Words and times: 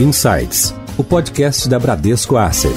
Insights, 0.00 0.74
o 0.96 1.04
podcast 1.04 1.68
da 1.68 1.78
Bradesco 1.78 2.38
Asset. 2.38 2.74